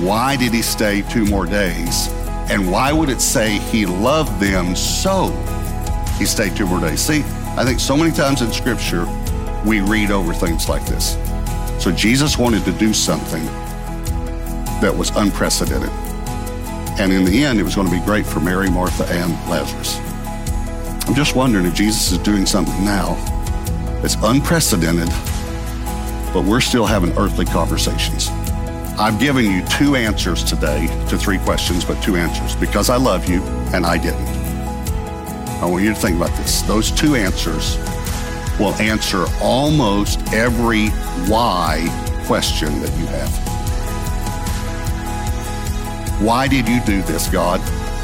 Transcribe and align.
why 0.00 0.36
did 0.36 0.52
he 0.52 0.62
stay 0.62 1.02
two 1.02 1.24
more 1.24 1.46
days? 1.46 2.08
And 2.50 2.70
why 2.70 2.92
would 2.92 3.08
it 3.08 3.20
say 3.20 3.58
he 3.58 3.86
loved 3.86 4.40
them 4.40 4.74
so 4.74 5.28
he 6.18 6.26
stayed 6.26 6.56
two 6.56 6.66
more 6.66 6.80
days? 6.80 7.00
See, 7.00 7.22
I 7.56 7.64
think 7.64 7.80
so 7.80 7.96
many 7.96 8.10
times 8.10 8.42
in 8.42 8.52
scripture, 8.52 9.06
we 9.64 9.80
read 9.80 10.10
over 10.10 10.34
things 10.34 10.68
like 10.68 10.84
this. 10.84 11.16
So 11.82 11.90
Jesus 11.92 12.36
wanted 12.36 12.64
to 12.64 12.72
do 12.72 12.92
something 12.92 13.44
that 14.80 14.94
was 14.94 15.10
unprecedented. 15.16 15.90
And 16.98 17.12
in 17.12 17.24
the 17.24 17.44
end, 17.44 17.58
it 17.58 17.62
was 17.62 17.74
going 17.74 17.88
to 17.88 17.94
be 17.94 18.04
great 18.04 18.26
for 18.26 18.40
Mary, 18.40 18.70
Martha, 18.70 19.04
and 19.06 19.32
Lazarus. 19.48 19.98
I'm 21.08 21.14
just 21.14 21.34
wondering 21.34 21.66
if 21.66 21.74
Jesus 21.74 22.12
is 22.12 22.18
doing 22.18 22.46
something 22.46 22.84
now 22.84 23.14
that's 24.02 24.16
unprecedented, 24.22 25.08
but 26.32 26.44
we're 26.44 26.60
still 26.60 26.86
having 26.86 27.16
earthly 27.16 27.44
conversations. 27.44 28.28
I've 28.96 29.18
given 29.18 29.44
you 29.44 29.64
two 29.66 29.96
answers 29.96 30.44
today 30.44 30.86
to 31.08 31.18
three 31.18 31.38
questions, 31.38 31.84
but 31.84 32.00
two 32.00 32.14
answers 32.14 32.54
because 32.54 32.90
I 32.90 32.96
love 32.96 33.28
you 33.28 33.42
and 33.74 33.84
I 33.84 33.98
didn't. 33.98 34.28
I 35.60 35.66
want 35.66 35.82
you 35.82 35.92
to 35.92 35.98
think 35.98 36.16
about 36.16 36.30
this. 36.36 36.62
Those 36.62 36.92
two 36.92 37.16
answers 37.16 37.76
will 38.56 38.72
answer 38.74 39.26
almost 39.42 40.20
every 40.32 40.90
why 41.28 41.86
question 42.24 42.80
that 42.82 42.96
you 42.96 43.06
have. 43.06 43.32
Why 46.22 46.46
did 46.46 46.68
you 46.68 46.80
do 46.82 47.02
this, 47.02 47.28
God? 47.28 47.60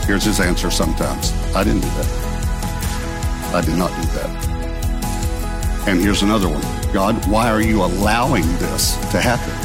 Here's 0.06 0.24
his 0.24 0.40
answer 0.40 0.72
sometimes 0.72 1.32
I 1.54 1.62
didn't 1.62 1.82
do 1.82 1.88
that. 1.88 3.54
I 3.54 3.60
did 3.60 3.76
not 3.78 3.90
do 3.90 4.08
that. 4.08 5.88
And 5.88 6.00
here's 6.00 6.22
another 6.22 6.48
one 6.48 6.92
God, 6.92 7.24
why 7.28 7.48
are 7.48 7.62
you 7.62 7.84
allowing 7.84 8.42
this 8.58 8.96
to 9.12 9.20
happen? 9.20 9.59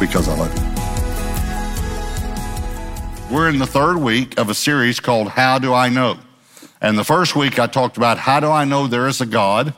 Because 0.00 0.28
I 0.28 0.36
love 0.36 0.54
you. 0.54 0.74
We're 3.34 3.48
in 3.48 3.58
the 3.58 3.66
third 3.66 3.96
week 3.96 4.38
of 4.38 4.48
a 4.50 4.54
series 4.54 5.00
called 5.00 5.28
How 5.28 5.58
Do 5.58 5.74
I 5.74 5.88
Know? 5.88 6.18
And 6.80 6.98
the 6.98 7.04
first 7.04 7.34
week 7.34 7.58
I 7.58 7.66
talked 7.66 7.96
about 7.96 8.18
how 8.18 8.40
do 8.40 8.50
I 8.50 8.64
know 8.64 8.86
there 8.86 9.08
is 9.08 9.20
a 9.20 9.26
God? 9.26 9.74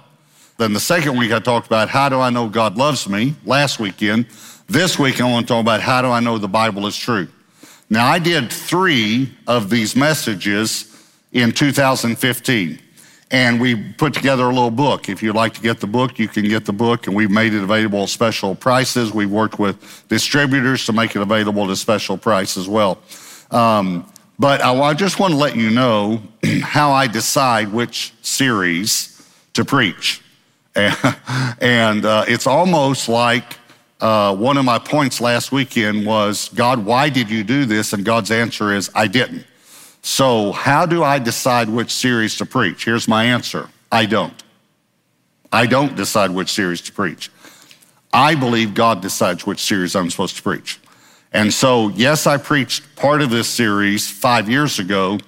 Then 0.59 0.73
the 0.73 0.81
second 0.81 1.17
week 1.17 1.33
I 1.33 1.39
talked 1.39 1.67
about 1.67 1.89
how 1.89 2.09
do 2.09 2.19
I 2.19 2.31
know 2.31 2.49
God 2.49 2.77
loves 2.77 3.09
me 3.09 3.35
last 3.45 3.79
weekend. 3.79 4.27
This 4.67 4.99
week 4.99 5.21
I 5.21 5.31
want 5.31 5.47
to 5.47 5.55
talk 5.55 5.61
about 5.61 5.81
how 5.81 6.03
do 6.03 6.09
I 6.09 6.21
know 6.21 6.39
the 6.39 6.49
Bible 6.49 6.87
is 6.87 6.97
true? 6.97 7.29
Now 7.89 8.07
I 8.07 8.19
did 8.19 8.53
three 8.53 9.33
of 9.47 9.71
these 9.71 9.95
messages 9.95 10.93
in 11.33 11.53
2015 11.53 12.81
and 13.31 13.61
we 13.61 13.75
put 13.75 14.15
together 14.15 14.45
a 14.45 14.49
little 14.49 14.71
book. 14.71 15.09
If 15.09 15.23
you'd 15.23 15.35
like 15.35 15.55
to 15.55 15.61
get 15.61 15.81
the 15.81 15.87
book, 15.87 16.19
you 16.19 16.29
can 16.29 16.49
get 16.49 16.65
the 16.65 16.73
book, 16.73 17.07
and 17.07 17.17
we've 17.17 17.31
made 17.31 17.55
it 17.55 17.63
available 17.63 18.05
at 18.05 18.09
special 18.09 18.55
prices. 18.55 19.13
We've 19.13 19.31
worked 19.31 19.59
with 19.59 20.05
distributors 20.09 20.87
to 20.87 20.93
make 20.93 21.17
it 21.17 21.23
available 21.23 21.65
at 21.65 21.71
a 21.71 21.77
special 21.77 22.17
price 22.17 22.57
as 22.57 22.69
well. 22.69 22.99
Um, 23.51 24.11
but 24.39 24.61
I, 24.61 24.75
I 24.81 24.95
just 24.95 25.19
want 25.19 25.33
to 25.33 25.39
let 25.39 25.57
you 25.57 25.71
know 25.71 26.23
how 26.63 26.93
I 26.93 27.07
decide 27.07 27.73
which 27.73 28.13
series 28.23 29.13
to 29.55 29.65
preach. 29.65 30.23
and 30.77 32.05
uh, 32.05 32.27
it's 32.29 32.47
almost 32.47 33.09
like 33.09 33.57
uh, 34.01 34.37
one 34.37 34.59
of 34.59 34.65
my 34.65 34.79
points 34.79 35.21
last 35.21 35.51
weekend 35.51 36.07
was, 36.07 36.51
God, 36.51 36.85
why 36.85 37.09
did 37.09 37.31
you 37.31 37.43
do 37.43 37.65
this? 37.65 37.93
And 37.95 38.05
God's 38.05 38.31
answer 38.31 38.75
is, 38.75 38.91
I 38.95 39.07
didn't. 39.07 39.47
So, 40.07 40.53
how 40.53 40.87
do 40.87 41.03
I 41.03 41.19
decide 41.19 41.69
which 41.69 41.91
series 41.91 42.37
to 42.37 42.47
preach? 42.47 42.85
Here's 42.85 43.09
my 43.09 43.25
answer 43.25 43.69
I 43.91 44.07
don't. 44.07 44.41
I 45.51 45.67
don't 45.67 45.97
decide 45.97 46.31
which 46.31 46.53
series 46.53 46.81
to 46.83 46.93
preach. 46.93 47.29
I 48.13 48.37
believe 48.37 48.73
God 48.73 49.03
decides 49.03 49.45
which 49.45 49.59
series 49.59 49.97
I'm 49.97 50.09
supposed 50.09 50.37
to 50.37 50.45
preach. 50.45 50.79
And 51.33 51.53
so, 51.53 51.89
yes, 51.89 52.25
I 52.25 52.37
preached 52.37 52.95
part 52.95 53.21
of 53.21 53.31
this 53.31 53.49
series 53.49 54.09
five 54.09 54.49
years 54.49 54.79
ago, 54.79 55.19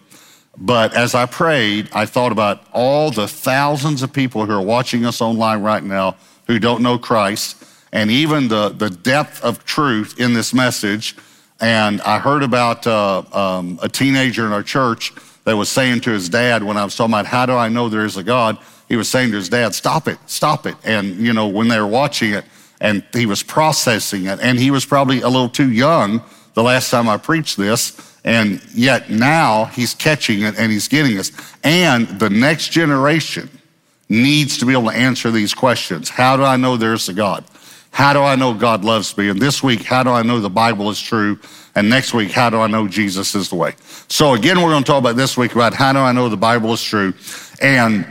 but 0.56 0.94
as 0.94 1.12
I 1.12 1.26
prayed, 1.26 1.88
I 1.92 2.06
thought 2.06 2.30
about 2.30 2.64
all 2.72 3.10
the 3.10 3.26
thousands 3.26 4.04
of 4.04 4.12
people 4.12 4.47
who 4.47 4.53
are 4.53 4.62
watching 4.62 5.04
us 5.04 5.20
online 5.20 5.60
right 5.60 5.82
now 5.82 6.16
who 6.47 6.60
don't 6.60 6.84
know 6.84 6.98
Christ, 6.98 7.64
and 7.92 8.12
even 8.12 8.47
the, 8.47 8.69
the 8.69 8.91
depth 8.91 9.42
of 9.42 9.64
truth 9.64 10.20
in 10.20 10.34
this 10.34 10.54
message 10.54 11.16
and 11.60 12.00
I 12.02 12.19
heard 12.19 12.42
about 12.42 12.86
uh, 12.86 13.22
um, 13.32 13.78
a 13.82 13.88
teenager 13.88 14.46
in 14.46 14.52
our 14.52 14.62
church 14.62 15.12
that 15.44 15.56
was 15.56 15.69
saying 15.69 16.00
to 16.02 16.10
his 16.10 16.28
dad 16.28 16.62
when 16.62 16.76
I 16.76 16.84
was 16.84 16.94
talking 16.94 17.14
about 17.14 17.26
how 17.26 17.46
do 17.46 17.54
I 17.54 17.69
know 17.69 17.88
there 17.88 18.04
is 18.04 18.16
a 18.16 18.22
God, 18.22 18.58
he 18.88 18.96
was 18.96 19.08
saying 19.08 19.30
to 19.30 19.36
his 19.36 19.48
dad, 19.48 19.74
stop 19.74 20.06
it, 20.06 20.18
stop 20.26 20.66
it. 20.66 20.76
And, 20.84 21.16
you 21.16 21.32
know, 21.32 21.48
when 21.48 21.68
they 21.68 21.80
were 21.80 21.86
watching 21.86 22.32
it 22.32 22.44
and 22.80 23.02
he 23.12 23.26
was 23.26 23.42
processing 23.42 24.26
it, 24.26 24.38
and 24.41 24.58
he 24.58 24.70
was 24.70 24.84
probably 24.84 25.20
a 25.20 25.28
little 25.28 25.48
too 25.48 25.70
young 25.70 26.22
the 26.54 26.62
last 26.62 26.91
time 26.91 27.08
I 27.08 27.16
preached 27.16 27.56
this. 27.56 28.16
And 28.24 28.62
yet 28.74 29.10
now 29.10 29.66
he's 29.66 29.94
catching 29.94 30.42
it 30.42 30.58
and 30.58 30.70
he's 30.70 30.86
getting 30.86 31.18
us. 31.18 31.32
And 31.64 32.06
the 32.20 32.30
next 32.30 32.70
generation 32.70 33.48
needs 34.08 34.58
to 34.58 34.66
be 34.66 34.72
able 34.72 34.91
to 34.91 34.97
answer 34.97 35.30
these 35.30 35.54
questions. 35.54 36.08
How 36.08 36.36
do 36.36 36.44
I 36.44 36.56
know 36.56 36.76
there's 36.76 37.08
a 37.08 37.14
God? 37.14 37.44
How 37.91 38.12
do 38.12 38.21
I 38.21 38.37
know 38.37 38.54
God 38.54 38.84
loves 38.84 39.16
me? 39.16 39.28
And 39.28 39.41
this 39.41 39.62
week, 39.62 39.82
how 39.82 40.03
do 40.03 40.10
I 40.10 40.22
know 40.22 40.41
the 40.41 40.50
Bible 40.50 40.91
is 40.91 41.00
true? 41.00 41.38
And 41.75 41.88
next 41.88 42.15
week, 42.15 42.31
how 42.31 42.50
do 42.50 42.59
I 42.59 42.66
know 42.66 42.88
Jesus 42.88 43.34
is 43.34 43.49
the 43.49 43.56
way? 43.56 43.75
So 44.09 44.34
again, 44.34 44.60
we're 44.60 44.71
going 44.71 44.84
to 44.84 44.87
talk 44.87 44.99
about 44.99 45.16
this 45.16 45.37
week 45.37 45.54
about 45.54 45.75
how 45.75 45.93
do 45.93 45.98
I 45.98 46.12
know 46.12 46.28
the 46.28 46.37
Bible 46.37 46.72
is 46.72 46.82
true? 46.82 47.15
And 47.60 48.06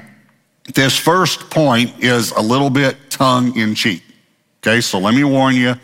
this 0.73 0.97
first 0.97 1.49
point 1.49 2.03
is 2.03 2.31
a 2.31 2.41
little 2.41 2.69
bit 2.69 2.97
tongue 3.09 3.57
in 3.57 3.75
cheek. 3.75 4.03
Okay, 4.61 4.81
so 4.81 4.99
let 4.99 5.13
me 5.13 5.23
warn 5.23 5.55
you. 5.55 5.75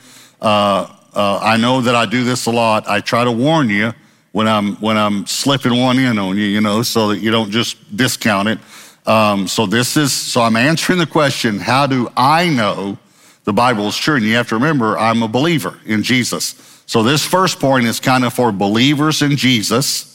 Uh, 0.41 0.93
uh, 1.13 1.39
I 1.41 1.57
know 1.57 1.81
that 1.81 1.95
I 1.95 2.05
do 2.05 2.23
this 2.23 2.47
a 2.47 2.51
lot. 2.51 2.87
I 2.87 2.99
try 2.99 3.23
to 3.23 3.31
warn 3.31 3.69
you 3.69 3.93
when 4.33 4.47
I'm 4.47 4.75
when 4.77 4.97
I'm 4.97 5.25
slipping 5.25 5.79
one 5.79 5.99
in 5.99 6.17
on 6.19 6.37
you, 6.37 6.43
you 6.43 6.59
know, 6.59 6.81
so 6.81 7.09
that 7.09 7.19
you 7.19 7.31
don't 7.31 7.51
just 7.51 7.95
discount 7.95 8.49
it. 8.49 8.59
Um, 9.05 9.47
so 9.47 9.65
this 9.65 9.95
is 9.95 10.11
so 10.11 10.41
I'm 10.41 10.55
answering 10.55 10.99
the 10.99 11.05
question: 11.05 11.59
How 11.59 11.87
do 11.87 12.09
I 12.17 12.49
know 12.49 12.97
the 13.43 13.53
Bible 13.53 13.87
is 13.87 13.97
true. 13.97 14.15
And 14.15 14.25
you 14.25 14.35
have 14.35 14.49
to 14.49 14.55
remember, 14.55 14.97
I'm 14.97 15.23
a 15.23 15.27
believer 15.27 15.79
in 15.85 16.03
Jesus. 16.03 16.55
So 16.85 17.03
this 17.03 17.25
first 17.25 17.59
point 17.59 17.85
is 17.85 17.99
kind 17.99 18.23
of 18.23 18.33
for 18.33 18.51
believers 18.51 19.21
in 19.21 19.35
Jesus. 19.35 20.09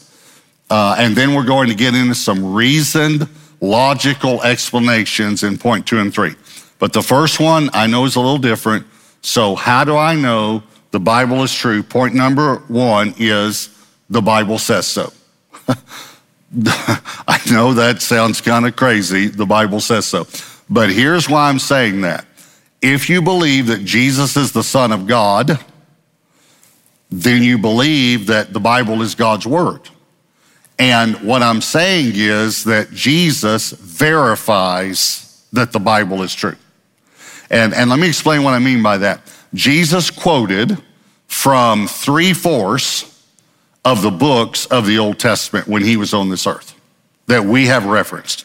Uh, 0.71 0.97
and 0.99 1.17
then 1.17 1.35
we're 1.35 1.45
going 1.45 1.69
to 1.69 1.75
get 1.75 1.95
into 1.95 2.15
some 2.15 2.55
reasoned, 2.55 3.29
logical 3.61 4.43
explanations 4.43 5.43
in 5.43 5.59
point 5.59 5.87
two 5.87 5.99
and 5.99 6.13
three. 6.13 6.35
But 6.79 6.93
the 6.93 7.03
first 7.03 7.41
one 7.41 7.71
I 7.73 7.87
know 7.87 8.05
is 8.05 8.17
a 8.17 8.21
little 8.21 8.39
different. 8.39 8.87
So 9.23 9.55
how 9.55 9.85
do 9.85 9.97
I 9.97 10.15
know 10.15 10.63
the 10.91 11.01
Bible 11.01 11.43
is 11.43 11.53
true? 11.53 11.83
Point 11.83 12.15
number 12.15 12.57
one 12.69 13.15
is 13.19 13.71
the 14.09 14.23
Bible 14.23 14.59
says 14.59 14.87
so. 14.87 15.13
I 15.69 17.41
know 17.51 17.75
that 17.75 18.01
sounds 18.01 18.41
kind 18.41 18.67
of 18.67 18.77
crazy. 18.77 19.29
The 19.29 19.47
Bible 19.47 19.81
says 19.81 20.07
so. 20.07 20.27
But 20.71 20.91
here's 20.91 21.29
why 21.29 21.49
I'm 21.49 21.59
saying 21.59 22.03
that. 22.03 22.25
If 22.81 23.11
you 23.11 23.23
believe 23.23 23.67
that 23.67 23.85
Jesus 23.85 24.37
is 24.37 24.53
the 24.53 24.63
Son 24.63 24.93
of 24.93 25.07
God, 25.07 25.59
then 27.11 27.43
you 27.43 27.59
believe 27.59 28.27
that 28.27 28.53
the 28.53 28.61
Bible 28.61 29.03
is 29.03 29.15
God's 29.15 29.47
Word. 29.47 29.89
And 30.79 31.17
what 31.17 31.43
I'm 31.43 31.61
saying 31.61 32.13
is 32.15 32.65
that 32.65 32.93
Jesus 32.93 33.71
verifies 33.73 35.45
that 35.53 35.73
the 35.73 35.81
Bible 35.81 36.23
is 36.23 36.35
true. 36.35 36.57
And, 37.51 37.75
and 37.75 37.91
let 37.91 37.99
me 37.99 38.09
explain 38.09 38.45
what 38.45 38.55
I 38.55 38.59
mean 38.59 38.83
by 38.83 38.99
that. 38.99 39.23
Jesus 39.55 40.11
quoted 40.11 40.79
from 41.27 41.89
three 41.89 42.33
fourths 42.33 43.25
of 43.85 44.03
the 44.03 44.11
books 44.11 44.67
of 44.67 44.87
the 44.87 44.99
Old 44.99 45.19
Testament 45.19 45.67
when 45.67 45.83
he 45.83 45.97
was 45.97 46.13
on 46.13 46.29
this 46.29 46.47
earth 46.47 46.75
that 47.27 47.45
we 47.45 47.67
have 47.67 47.87
referenced. 47.87 48.45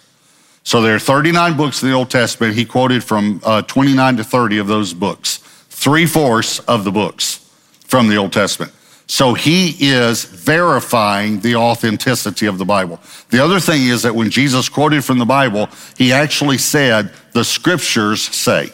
So 0.64 0.82
there 0.82 0.96
are 0.96 1.00
39 1.00 1.58
books 1.58 1.84
in 1.84 1.90
the 1.90 1.96
Old 1.96 2.10
Testament. 2.10 2.56
He 2.56 2.66
quoted 2.66 3.04
from 3.04 3.42
uh, 3.44 3.62
29 3.64 4.18
to 4.18 4.24
30 4.24 4.58
of 4.60 4.68
those 4.68 4.94
books, 4.94 5.38
three 5.70 6.06
fourths 6.06 6.60
of 6.60 6.84
the 6.84 6.92
books 6.92 7.40
from 7.86 8.08
the 8.08 8.16
Old 8.16 8.32
Testament. 8.32 8.72
So 9.06 9.34
he 9.34 9.76
is 9.80 10.24
verifying 10.24 11.42
the 11.42 11.58
authenticity 11.58 12.46
of 12.46 12.58
the 12.58 12.66
Bible. 12.66 13.00
The 13.30 13.44
other 13.44 13.60
thing 13.60 13.84
is 13.88 14.02
that 14.04 14.16
when 14.16 14.30
Jesus 14.30 14.70
quoted 14.70 15.04
from 15.04 15.20
the 15.20 15.26
Bible, 15.26 15.68
he 15.98 16.14
actually 16.14 16.58
said, 16.58 17.12
the 17.34 17.44
scriptures 17.44 18.22
say. 18.22 18.70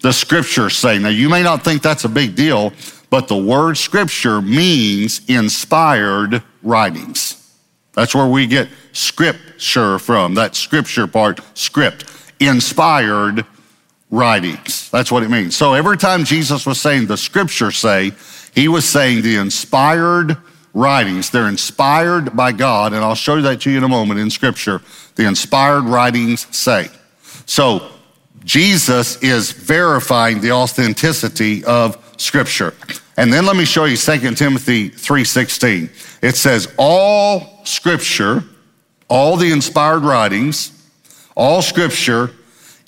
The 0.00 0.12
scriptures 0.12 0.76
say. 0.76 0.98
Now, 0.98 1.10
you 1.10 1.28
may 1.28 1.42
not 1.42 1.62
think 1.62 1.82
that's 1.82 2.04
a 2.04 2.08
big 2.08 2.34
deal, 2.34 2.72
but 3.10 3.28
the 3.28 3.36
word 3.36 3.76
scripture 3.76 4.40
means 4.40 5.20
inspired 5.28 6.42
writings. 6.62 7.41
That's 7.94 8.14
where 8.14 8.26
we 8.26 8.46
get 8.46 8.68
scripture 8.92 9.98
from, 9.98 10.34
that 10.34 10.54
scripture 10.54 11.06
part, 11.06 11.40
script, 11.54 12.04
inspired 12.40 13.44
writings. 14.10 14.90
That's 14.90 15.12
what 15.12 15.22
it 15.22 15.30
means. 15.30 15.56
So 15.56 15.74
every 15.74 15.96
time 15.96 16.24
Jesus 16.24 16.66
was 16.66 16.80
saying 16.80 17.06
the 17.06 17.16
scriptures 17.16 17.76
say, 17.76 18.12
he 18.54 18.68
was 18.68 18.84
saying 18.84 19.22
the 19.22 19.36
inspired 19.36 20.36
writings. 20.74 21.30
They're 21.30 21.48
inspired 21.48 22.36
by 22.36 22.52
God, 22.52 22.92
and 22.92 23.02
I'll 23.02 23.14
show 23.14 23.40
that 23.40 23.62
to 23.62 23.70
you 23.70 23.78
in 23.78 23.84
a 23.84 23.88
moment 23.88 24.20
in 24.20 24.30
scripture. 24.30 24.80
The 25.16 25.26
inspired 25.26 25.84
writings 25.84 26.46
say. 26.54 26.88
So 27.46 27.90
Jesus 28.44 29.22
is 29.22 29.52
verifying 29.52 30.40
the 30.40 30.52
authenticity 30.52 31.64
of 31.64 32.14
scripture. 32.16 32.74
And 33.16 33.32
then 33.32 33.44
let 33.44 33.56
me 33.56 33.64
show 33.64 33.84
you 33.84 33.96
2 33.96 34.36
Timothy 34.36 34.88
3:16. 34.88 35.90
It 36.22 36.36
says 36.36 36.72
all 36.78 37.51
scripture, 37.64 38.44
all 39.08 39.36
the 39.36 39.52
inspired 39.52 40.02
writings, 40.02 40.90
all 41.36 41.62
scripture 41.62 42.30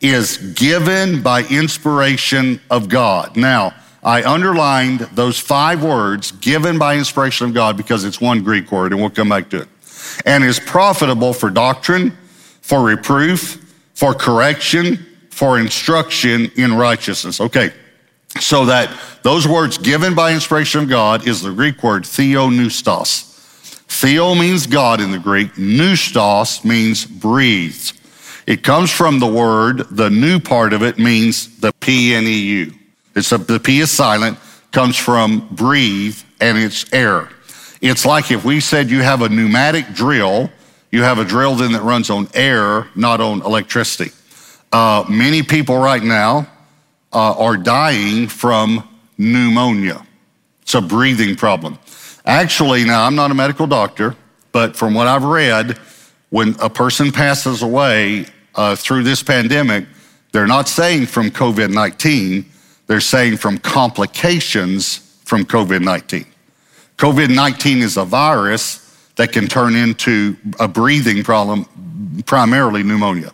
is 0.01 0.37
given 0.55 1.23
by 1.23 1.43
inspiration 1.45 2.61
of 2.71 2.89
God. 2.89 3.37
Now, 3.37 3.75
I 4.03 4.23
underlined 4.23 5.01
those 5.15 5.39
five 5.39 5.83
words, 5.83 6.31
given 6.33 6.79
by 6.79 6.97
inspiration 6.97 7.49
of 7.49 7.55
God, 7.55 7.77
because 7.77 8.05
it's 8.05 8.21
one 8.21 8.43
Greek 8.43 8.71
word, 8.71 8.93
and 8.93 9.01
we'll 9.01 9.11
come 9.11 9.31
back 9.31 9.49
to 9.51 9.63
it. 9.63 9.69
And 10.27 10.45
is 10.45 10.61
profitable 10.61 11.33
for 11.33 11.49
doctrine, 11.49 12.17
for 12.61 12.83
reproof, 12.83 13.75
for 13.95 14.13
correction, 14.13 15.07
for 15.31 15.59
instruction 15.59 16.51
in 16.57 16.75
righteousness. 16.75 17.41
Okay, 17.41 17.73
so 18.41 18.67
that 18.67 18.95
those 19.23 19.49
words 19.49 19.79
given 19.79 20.15
by 20.15 20.35
inspiration 20.35 20.83
of 20.83 20.89
God 20.89 21.27
is 21.27 21.41
the 21.41 21.51
Greek 21.51 21.83
word 21.83 22.03
theopneustos. 22.03 23.34
Theo 24.01 24.35
means 24.35 24.67
God 24.67 25.01
in 25.01 25.13
the 25.13 25.19
Greek, 25.19 25.53
pneustos 25.55 26.65
means 26.65 27.07
breathed. 27.07 27.99
It 28.47 28.63
comes 28.63 28.91
from 28.91 29.21
the 29.21 29.27
word, 29.27 29.89
the 29.91 30.11
new 30.11 30.41
part 30.41 30.73
of 30.73 30.83
it 30.83 30.99
means 30.99 31.59
the 31.61 31.73
P 31.81 32.15
N 32.15 32.25
E 32.25 32.39
U. 32.39 32.75
It's 33.15 33.31
a, 33.33 33.39
the 33.39 33.61
P 33.61 33.81
is 33.81 33.91
silent, 33.91 34.37
comes 34.73 34.97
from 34.97 35.49
breathe, 35.53 36.19
and 36.41 36.59
it's 36.59 36.93
air. 36.93 37.31
It's 37.81 38.05
like 38.05 38.31
if 38.31 38.45
we 38.45 38.61
said 38.61 38.91
you 38.91 39.03
have 39.03 39.23
a 39.23 39.29
pneumatic 39.29 39.95
drill, 39.95 40.51
you 40.91 41.03
have 41.03 41.19
a 41.19 41.25
drill 41.25 41.55
then 41.55 41.73
that 41.73 41.83
runs 41.83 42.11
on 42.11 42.29
air, 42.35 42.89
not 42.97 43.21
on 43.21 43.43
electricity. 43.43 44.11
Uh, 44.73 45.05
many 45.09 45.43
people 45.43 45.79
right 45.79 46.03
now 46.03 46.49
uh, 47.13 47.39
are 47.39 47.57
dying 47.57 48.27
from 48.27 48.87
pneumonia. 49.17 50.05
It's 50.63 50.75
a 50.75 50.81
breathing 50.81 51.37
problem. 51.37 51.79
Actually, 52.25 52.85
now 52.85 53.05
I'm 53.05 53.15
not 53.15 53.31
a 53.31 53.35
medical 53.35 53.67
doctor, 53.67 54.17
but 54.53 54.77
from 54.77 54.95
what 54.95 55.07
I've 55.07 55.25
read, 55.25 55.79
when 56.31 56.57
a 56.61 56.71
person 56.71 57.13
passes 57.13 57.63
away 57.63 58.27
uh, 58.55 58.77
through 58.77 59.03
this 59.03 59.23
pandemic, 59.23 59.87
they're 60.33 60.47
not 60.47 60.69
saying 60.69 61.07
from 61.07 61.31
COVID 61.31 61.73
19, 61.73 62.45
they're 62.87 63.01
saying 63.01 63.37
from 63.37 63.59
complications 63.59 65.19
from 65.25 65.45
COVID 65.45 65.83
19. 65.83 66.25
COVID 66.97 67.35
19 67.35 67.79
is 67.79 67.97
a 67.97 68.05
virus 68.05 68.81
that 69.17 69.33
can 69.33 69.47
turn 69.47 69.77
into 69.77 70.37
a 70.59 70.67
breathing 70.67 71.23
problem, 71.23 71.67
primarily 72.27 72.83
pneumonia. 72.83 73.33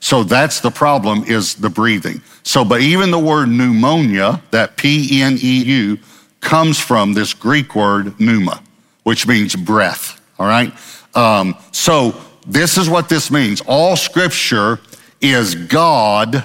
So 0.00 0.22
that's 0.22 0.60
the 0.60 0.70
problem 0.70 1.24
is 1.24 1.54
the 1.54 1.70
breathing. 1.70 2.20
So, 2.42 2.64
but 2.64 2.82
even 2.82 3.10
the 3.10 3.18
word 3.18 3.48
pneumonia, 3.48 4.42
that 4.50 4.76
P 4.76 5.22
N 5.22 5.38
E 5.40 5.62
U, 5.64 5.98
comes 6.44 6.78
from 6.78 7.14
this 7.14 7.34
Greek 7.34 7.74
word 7.74 8.20
pneuma, 8.20 8.62
which 9.02 9.26
means 9.26 9.56
breath. 9.56 10.20
All 10.38 10.46
right. 10.46 10.72
Um, 11.14 11.56
so 11.72 12.14
this 12.46 12.78
is 12.78 12.88
what 12.88 13.08
this 13.08 13.30
means. 13.30 13.62
All 13.66 13.96
scripture 13.96 14.78
is 15.20 15.54
God 15.54 16.44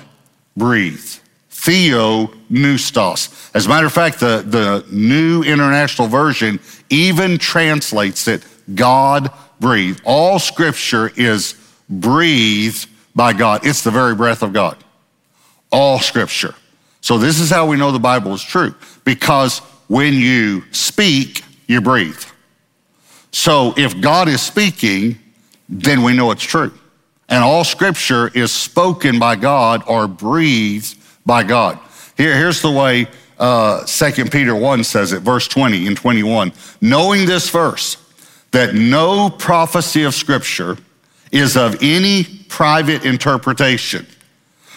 breathed. 0.56 1.19
Theo 1.50 2.28
pneustos. 2.50 3.51
As 3.54 3.66
a 3.66 3.69
matter 3.69 3.86
of 3.86 3.94
fact, 3.94 4.19
the, 4.19 4.44
the 4.48 4.86
New 4.92 5.44
International 5.44 6.07
Version 6.07 6.60
even 6.90 7.38
translates 7.38 8.28
it 8.28 8.45
God 8.74 9.31
breathed. 9.60 10.02
All 10.06 10.40
scripture 10.40 11.12
is 11.18 11.56
breathed 11.90 12.88
by 13.16 13.34
God. 13.34 13.66
It's 13.66 13.84
the 13.84 13.92
very 13.92 14.16
breath 14.16 14.42
of 14.44 14.54
God. 14.54 14.78
All 15.72 16.00
scripture. 16.00 16.56
So 17.02 17.18
this 17.18 17.40
is 17.40 17.50
how 17.50 17.68
we 17.68 17.78
know 17.78 17.92
the 17.92 18.00
Bible 18.00 18.34
is 18.34 18.42
true 18.42 18.74
because 19.04 19.62
when 19.89 20.13
you 20.13 20.63
speak, 20.71 21.44
you 21.68 21.81
breathe. 21.81 22.24
So 23.31 23.74
if 23.75 24.00
God 24.00 24.30
is 24.30 24.41
speaking, 24.41 25.19
then 25.68 26.03
we 26.03 26.13
know 26.13 26.31
it's 26.31 26.44
true. 26.44 26.71
And 27.27 27.44
all 27.44 27.63
scripture 27.63 28.30
is 28.33 28.51
spoken 28.51 29.19
by 29.19 29.36
God 29.36 29.83
or 29.88 30.07
breathed 30.07 30.97
by 31.25 31.44
God. 31.44 31.80
Here, 32.18 32.36
here's 32.36 32.62
the 32.62 32.71
way 32.71 33.07
uh, 33.39 33.86
2 33.86 34.25
Peter 34.25 34.56
1 34.56 34.83
says 34.83 35.12
it, 35.12 35.21
verse 35.21 35.47
20 35.47 35.88
and 35.88 35.97
21. 35.97 36.53
Knowing 36.81 37.25
this 37.25 37.50
verse, 37.50 37.97
that 38.51 38.75
no 38.75 39.30
prophecy 39.30 40.03
of 40.03 40.13
scripture 40.13 40.77
is 41.31 41.56
of 41.56 41.77
any 41.81 42.24
private 42.47 43.06
interpretation. 43.06 44.06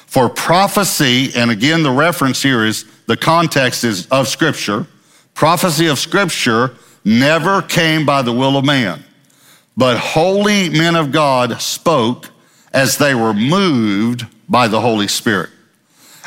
For 0.07 0.29
prophecy, 0.29 1.31
and 1.35 1.51
again, 1.51 1.83
the 1.83 1.91
reference 1.91 2.43
here 2.43 2.65
is 2.65 2.85
the 3.07 3.17
context 3.17 3.83
is 3.83 4.07
of 4.09 4.29
scripture. 4.29 4.87
Prophecy 5.35 5.87
of 5.87 5.99
scripture 5.99 6.75
never 7.05 7.63
came 7.63 8.07
by 8.07 8.23
the 8.23 8.33
will 8.33 8.57
of 8.57 8.65
man, 8.65 9.03
but 9.77 9.99
holy 9.99 10.71
men 10.71 10.95
of 10.95 11.13
God 11.13 11.61
spoke 11.61 12.31
as 12.73 12.99
they 12.99 13.15
were 13.15 13.35
moved 13.35 14.27
by 14.49 14.69
the 14.69 14.81
Holy 14.81 15.09
Spirit. 15.09 15.51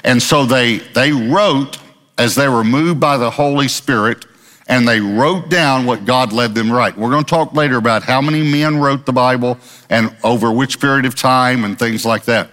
And 0.04 0.22
so 0.22 0.46
they, 0.46 0.78
they 0.78 1.12
wrote 1.12 1.78
as 2.18 2.36
they 2.36 2.48
were 2.48 2.64
moved 2.64 3.00
by 3.00 3.18
the 3.18 3.32
Holy 3.32 3.68
Spirit 3.68 4.26
and 4.68 4.88
they 4.88 5.00
wrote 5.00 5.50
down 5.50 5.86
what 5.86 6.06
God 6.06 6.34
led 6.34 6.56
them 6.56 6.72
write. 6.72 6.98
We're 6.98 7.12
going 7.12 7.24
to 7.24 7.30
talk 7.30 7.54
later 7.54 7.78
about 7.78 8.04
how 8.04 8.22
many 8.22 8.42
men 8.42 8.78
wrote 8.80 9.06
the 9.06 9.14
Bible 9.14 9.60
and 9.90 10.16
over 10.24 10.52
which 10.52 10.80
period 10.80 11.06
of 11.06 11.16
time 11.16 11.64
and 11.64 11.78
things 11.78 12.06
like 12.06 12.26
that. 12.26 12.50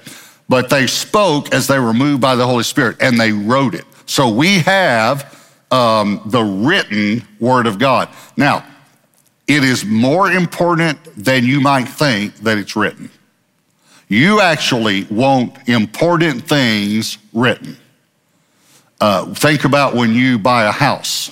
But 0.48 0.68
they 0.68 0.86
spoke 0.86 1.54
as 1.54 1.66
they 1.66 1.78
were 1.78 1.94
moved 1.94 2.20
by 2.20 2.36
the 2.36 2.46
Holy 2.46 2.64
Spirit 2.64 2.98
and 3.00 3.18
they 3.18 3.32
wrote 3.32 3.74
it. 3.74 3.84
So 4.04 4.28
we 4.28 4.58
have 4.60 5.41
um, 5.72 6.20
the 6.26 6.42
written 6.42 7.26
Word 7.40 7.66
of 7.66 7.78
God. 7.78 8.08
Now, 8.36 8.64
it 9.48 9.64
is 9.64 9.84
more 9.84 10.30
important 10.30 10.98
than 11.16 11.44
you 11.44 11.60
might 11.60 11.86
think 11.86 12.36
that 12.36 12.58
it's 12.58 12.76
written. 12.76 13.10
You 14.08 14.40
actually 14.40 15.04
want 15.04 15.68
important 15.68 16.46
things 16.46 17.18
written. 17.32 17.76
Uh, 19.00 19.34
think 19.34 19.64
about 19.64 19.94
when 19.94 20.14
you 20.14 20.38
buy 20.38 20.64
a 20.64 20.70
house. 20.70 21.30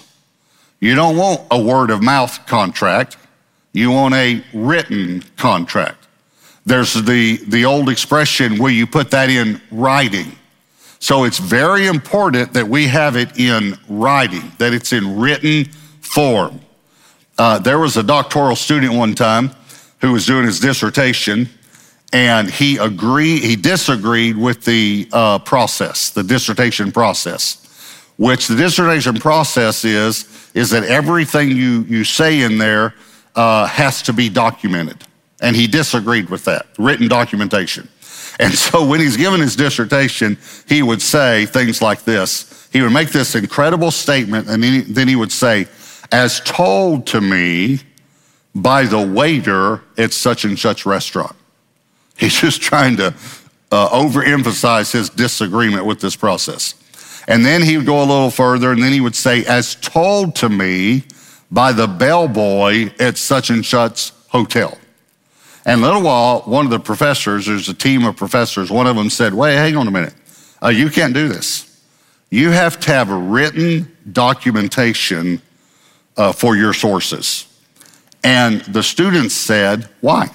You 0.80 0.94
don't 0.94 1.16
want 1.16 1.42
a 1.50 1.62
word 1.62 1.90
of 1.90 2.02
mouth 2.02 2.46
contract. 2.46 3.16
You 3.72 3.90
want 3.90 4.14
a 4.14 4.42
written 4.54 5.22
contract. 5.36 6.08
There's 6.66 6.94
the, 6.94 7.36
the 7.48 7.64
old 7.66 7.88
expression 7.88 8.58
where 8.58 8.72
you 8.72 8.86
put 8.86 9.10
that 9.10 9.28
in 9.28 9.60
writing. 9.70 10.32
So 11.00 11.24
it's 11.24 11.38
very 11.38 11.86
important 11.86 12.52
that 12.52 12.68
we 12.68 12.86
have 12.86 13.16
it 13.16 13.38
in 13.38 13.78
writing, 13.88 14.52
that 14.58 14.74
it's 14.74 14.92
in 14.92 15.18
written 15.18 15.64
form. 16.02 16.60
Uh, 17.38 17.58
there 17.58 17.78
was 17.78 17.96
a 17.96 18.02
doctoral 18.02 18.54
student 18.54 18.92
one 18.92 19.14
time 19.14 19.50
who 20.02 20.12
was 20.12 20.26
doing 20.26 20.44
his 20.44 20.60
dissertation, 20.60 21.48
and 22.12 22.50
he 22.50 22.76
agreed, 22.76 23.42
he 23.42 23.56
disagreed 23.56 24.36
with 24.36 24.66
the 24.66 25.08
uh, 25.10 25.38
process, 25.38 26.10
the 26.10 26.22
dissertation 26.22 26.92
process, 26.92 27.66
which 28.18 28.46
the 28.46 28.56
dissertation 28.56 29.14
process 29.14 29.86
is, 29.86 30.50
is 30.52 30.68
that 30.68 30.84
everything 30.84 31.50
you, 31.50 31.80
you 31.88 32.04
say 32.04 32.42
in 32.42 32.58
there 32.58 32.94
uh, 33.36 33.66
has 33.66 34.02
to 34.02 34.12
be 34.12 34.28
documented. 34.28 35.02
And 35.40 35.56
he 35.56 35.66
disagreed 35.66 36.28
with 36.28 36.44
that, 36.44 36.66
written 36.78 37.08
documentation. 37.08 37.88
And 38.40 38.54
so 38.54 38.86
when 38.86 39.00
he's 39.00 39.18
given 39.18 39.40
his 39.40 39.54
dissertation, 39.54 40.38
he 40.66 40.82
would 40.82 41.02
say 41.02 41.44
things 41.44 41.82
like 41.82 42.04
this. 42.04 42.68
He 42.72 42.80
would 42.80 42.92
make 42.92 43.10
this 43.10 43.34
incredible 43.34 43.90
statement, 43.90 44.48
and 44.48 44.62
then 44.62 45.08
he 45.08 45.14
would 45.14 45.30
say, 45.30 45.68
as 46.10 46.40
told 46.40 47.06
to 47.08 47.20
me 47.20 47.80
by 48.54 48.84
the 48.84 49.06
waiter 49.06 49.82
at 49.98 50.14
such 50.14 50.44
and 50.44 50.58
such 50.58 50.86
restaurant. 50.86 51.36
He's 52.16 52.40
just 52.40 52.62
trying 52.62 52.96
to 52.96 53.14
uh, 53.70 53.88
overemphasize 53.90 54.90
his 54.90 55.10
disagreement 55.10 55.84
with 55.84 56.00
this 56.00 56.16
process. 56.16 56.74
And 57.28 57.44
then 57.44 57.62
he 57.62 57.76
would 57.76 57.86
go 57.86 57.98
a 58.02 58.06
little 58.06 58.30
further, 58.30 58.72
and 58.72 58.82
then 58.82 58.92
he 58.92 59.02
would 59.02 59.14
say, 59.14 59.44
as 59.44 59.74
told 59.74 60.34
to 60.36 60.48
me 60.48 61.04
by 61.50 61.72
the 61.72 61.86
bellboy 61.86 62.90
at 62.98 63.18
such 63.18 63.50
and 63.50 63.64
such 63.64 64.12
hotel. 64.28 64.78
And 65.66 65.82
little 65.82 66.02
while, 66.02 66.40
one 66.42 66.64
of 66.64 66.70
the 66.70 66.80
professors, 66.80 67.46
there's 67.46 67.68
a 67.68 67.74
team 67.74 68.04
of 68.04 68.16
professors, 68.16 68.70
one 68.70 68.86
of 68.86 68.96
them 68.96 69.10
said, 69.10 69.34
Wait, 69.34 69.54
hang 69.54 69.76
on 69.76 69.86
a 69.86 69.90
minute. 69.90 70.14
Uh, 70.62 70.68
you 70.68 70.90
can't 70.90 71.14
do 71.14 71.28
this. 71.28 71.66
You 72.30 72.50
have 72.50 72.78
to 72.80 72.92
have 72.92 73.10
written 73.10 73.96
documentation 74.12 75.42
uh, 76.16 76.32
for 76.32 76.56
your 76.56 76.72
sources. 76.72 77.46
And 78.22 78.60
the 78.62 78.82
students 78.82 79.34
said, 79.34 79.88
Why? 80.00 80.30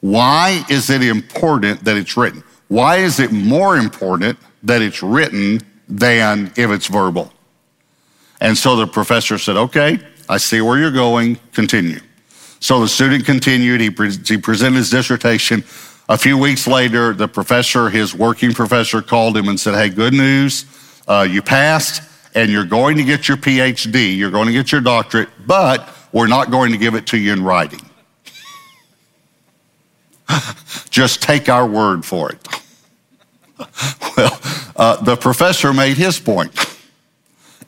Why 0.00 0.64
is 0.68 0.90
it 0.90 1.02
important 1.02 1.84
that 1.84 1.96
it's 1.96 2.16
written? 2.16 2.44
Why 2.68 2.98
is 2.98 3.20
it 3.20 3.32
more 3.32 3.76
important 3.76 4.38
that 4.62 4.82
it's 4.82 5.02
written 5.02 5.60
than 5.88 6.52
if 6.56 6.70
it's 6.70 6.86
verbal? 6.86 7.32
And 8.40 8.56
so 8.56 8.76
the 8.76 8.86
professor 8.86 9.38
said, 9.38 9.56
Okay, 9.56 9.98
I 10.28 10.36
see 10.36 10.60
where 10.60 10.78
you're 10.78 10.90
going, 10.90 11.38
continue. 11.52 12.00
So 12.60 12.80
the 12.80 12.88
student 12.88 13.24
continued. 13.24 13.80
He, 13.80 13.90
pre- 13.90 14.10
he 14.10 14.36
presented 14.38 14.76
his 14.76 14.90
dissertation. 14.90 15.64
A 16.08 16.16
few 16.18 16.38
weeks 16.38 16.66
later, 16.66 17.12
the 17.12 17.28
professor, 17.28 17.90
his 17.90 18.14
working 18.14 18.52
professor, 18.52 19.02
called 19.02 19.36
him 19.36 19.48
and 19.48 19.60
said, 19.60 19.74
Hey, 19.74 19.90
good 19.90 20.14
news. 20.14 20.64
Uh, 21.06 21.26
you 21.28 21.42
passed. 21.42 22.02
and 22.34 22.50
you're 22.50 22.64
going 22.64 22.96
to 22.96 23.04
get 23.04 23.26
your 23.26 23.36
PhD, 23.36 24.16
you're 24.16 24.30
going 24.30 24.46
to 24.46 24.52
get 24.52 24.70
your 24.70 24.80
doctorate, 24.80 25.28
but 25.46 25.88
we're 26.12 26.26
not 26.26 26.50
going 26.50 26.72
to 26.72 26.78
give 26.78 26.94
it 26.94 27.06
to 27.08 27.18
you 27.18 27.32
in 27.32 27.42
writing. 27.42 27.80
Just 30.90 31.22
take 31.22 31.48
our 31.48 31.66
word 31.66 32.04
for 32.04 32.30
it. 32.30 32.46
well, 34.16 34.38
uh, 34.76 35.02
the 35.02 35.16
professor 35.16 35.72
made 35.72 35.96
his 35.96 36.20
point. 36.20 36.52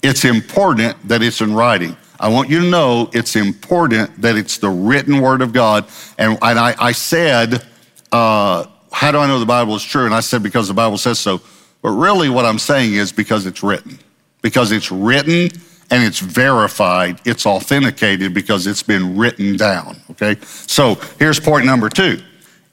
It's 0.03 0.25
important 0.25 1.09
that 1.09 1.23
it's 1.23 1.41
in 1.41 1.55
writing. 1.55 1.97
I 2.21 2.29
want 2.29 2.51
you 2.51 2.61
to 2.61 2.69
know 2.69 3.09
it's 3.15 3.35
important 3.35 4.21
that 4.21 4.37
it's 4.37 4.59
the 4.59 4.69
written 4.69 5.23
word 5.23 5.41
of 5.41 5.55
God. 5.55 5.87
And, 6.19 6.39
and 6.43 6.59
I, 6.59 6.75
I, 6.79 6.93
said, 6.93 7.67
uh, 8.13 8.67
How 8.93 9.11
do 9.11 9.19
I 9.19 9.27
know 9.27 9.41
the 9.41 9.47
Bible 9.47 9.75
is 9.75 9.83
true? 9.83 10.05
And 10.05 10.15
I 10.15 10.21
said, 10.21 10.43
Because 10.43 10.69
the 10.69 10.75
Bible 10.75 10.99
says 10.99 11.19
so. 11.19 11.41
But 11.81 11.91
really, 11.91 12.29
what 12.29 12.45
I'm 12.45 12.59
saying 12.59 12.93
is 12.93 13.11
because 13.11 13.47
it's 13.47 13.63
written. 13.63 13.99
Because 14.43 14.71
it's 14.71 14.93
written 14.93 15.49
and 15.91 16.05
it's 16.05 16.21
verified, 16.21 17.21
it's 17.25 17.47
authenticated 17.47 18.33
because 18.33 18.67
it's 18.67 18.83
been 18.83 19.17
written 19.17 19.57
down. 19.57 19.97
Okay? 20.11 20.37
So 20.43 20.97
here's 21.19 21.41
point 21.41 21.65
number 21.65 21.89
two 21.89 22.23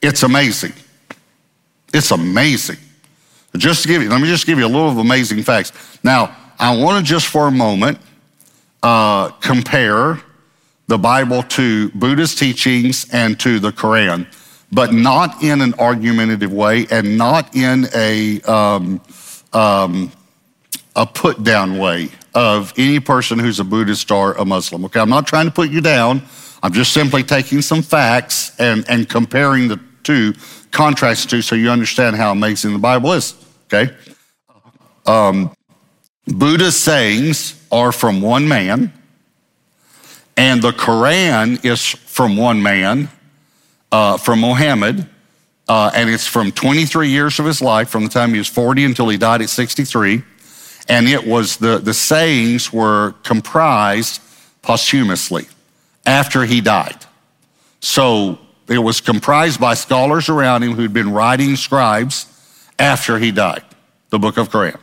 it's 0.02 0.24
amazing. 0.24 0.74
It's 1.94 2.12
amazing. 2.12 2.78
Just 3.56 3.84
to 3.84 3.88
give 3.88 4.04
you, 4.04 4.10
let 4.10 4.22
me 4.22 4.28
just 4.28 4.46
give 4.46 4.60
you 4.60 4.66
a 4.66 4.68
little 4.68 4.90
of 4.90 4.98
amazing 4.98 5.42
facts. 5.42 5.72
Now, 6.04 6.36
I 6.60 6.76
want 6.76 7.04
to 7.04 7.10
just 7.10 7.28
for 7.28 7.48
a 7.48 7.52
moment 7.52 7.98
uh, 8.84 9.30
compare 9.42 10.22
the 10.88 10.98
Bible 10.98 11.44
to 11.44 11.90
Buddhist 11.92 12.38
teachings 12.38 13.08
and 13.12 13.40
to 13.40 13.60
the 13.60 13.72
Quran, 13.72 14.26
but 14.72 14.94
not 14.94 15.44
in 15.44 15.62
an 15.62 15.74
argumentative 15.76 16.52
way 16.54 16.88
and 16.90 17.18
not 17.18 17.56
in 17.56 17.88
a 17.94 18.42
um, 18.42 19.02
um, 19.54 20.12
a 20.96 21.06
put 21.06 21.44
down 21.44 21.78
way 21.78 22.10
of 22.34 22.74
any 22.78 23.00
person 23.00 23.40
who's 23.40 23.60
a 23.60 23.64
Buddhist 23.64 24.12
or 24.12 24.34
a 24.34 24.46
Muslim. 24.46 24.86
Okay, 24.86 25.00
I'm 25.00 25.10
not 25.10 25.28
trying 25.28 25.46
to 25.46 25.52
put 25.52 25.70
you 25.70 25.82
down. 25.82 26.22
I'm 26.64 26.74
just 26.74 26.92
simply 26.94 27.24
taking 27.24 27.62
some 27.62 27.82
facts 27.82 28.58
and, 28.60 28.84
and 28.90 29.08
comparing 29.08 29.68
the 29.68 29.80
two, 30.04 30.34
contrast 30.72 31.30
to, 31.30 31.42
so 31.42 31.56
you 31.56 31.70
understand 31.70 32.16
how 32.16 32.32
amazing 32.32 32.74
the 32.74 32.80
Bible 32.80 33.14
is. 33.14 33.36
Okay? 33.66 33.94
Um, 35.06 35.54
Buddha's 36.26 36.78
sayings 36.78 37.57
are 37.72 37.92
from 37.92 38.22
one 38.22 38.48
man, 38.48 38.94
and 40.36 40.62
the 40.62 40.72
Quran 40.72 41.64
is 41.66 41.86
from 41.86 42.38
one 42.38 42.62
man, 42.62 43.10
uh, 43.92 44.18
from 44.18 44.40
Muhammad, 44.40 45.08
uh, 45.68 45.92
and 45.94 46.10
it's 46.10 46.28
from 46.28 46.52
23 46.52 47.10
years 47.10 47.40
of 47.40 47.46
his 47.46 47.62
life, 47.62 47.90
from 47.90 48.04
the 48.04 48.10
time 48.10 48.32
he 48.32 48.38
was 48.38 48.48
40 48.48 48.86
until 48.86 49.10
he 49.10 49.18
died 49.18 49.42
at 49.42 49.50
63. 49.50 50.24
And 50.90 51.08
it 51.08 51.28
was 51.28 51.58
the, 51.58 51.80
the 51.80 51.94
sayings 51.94 52.72
were 52.72 53.16
comprised 53.24 54.22
posthumously 54.62 55.48
after 56.06 56.46
he 56.46 56.62
died. 56.62 57.06
So 57.82 58.40
it 58.70 58.80
was 58.80 59.02
comprised 59.02 59.60
by 59.60 59.74
scholars 59.74 60.30
around 60.30 60.64
him 60.64 60.74
who'd 60.74 60.94
been 60.94 61.12
writing 61.12 61.56
scribes 61.56 62.26
after 62.80 63.20
he 63.20 63.32
died, 63.32 63.64
the 64.10 64.20
book 64.20 64.38
of 64.38 64.50
Quran. 64.50 64.80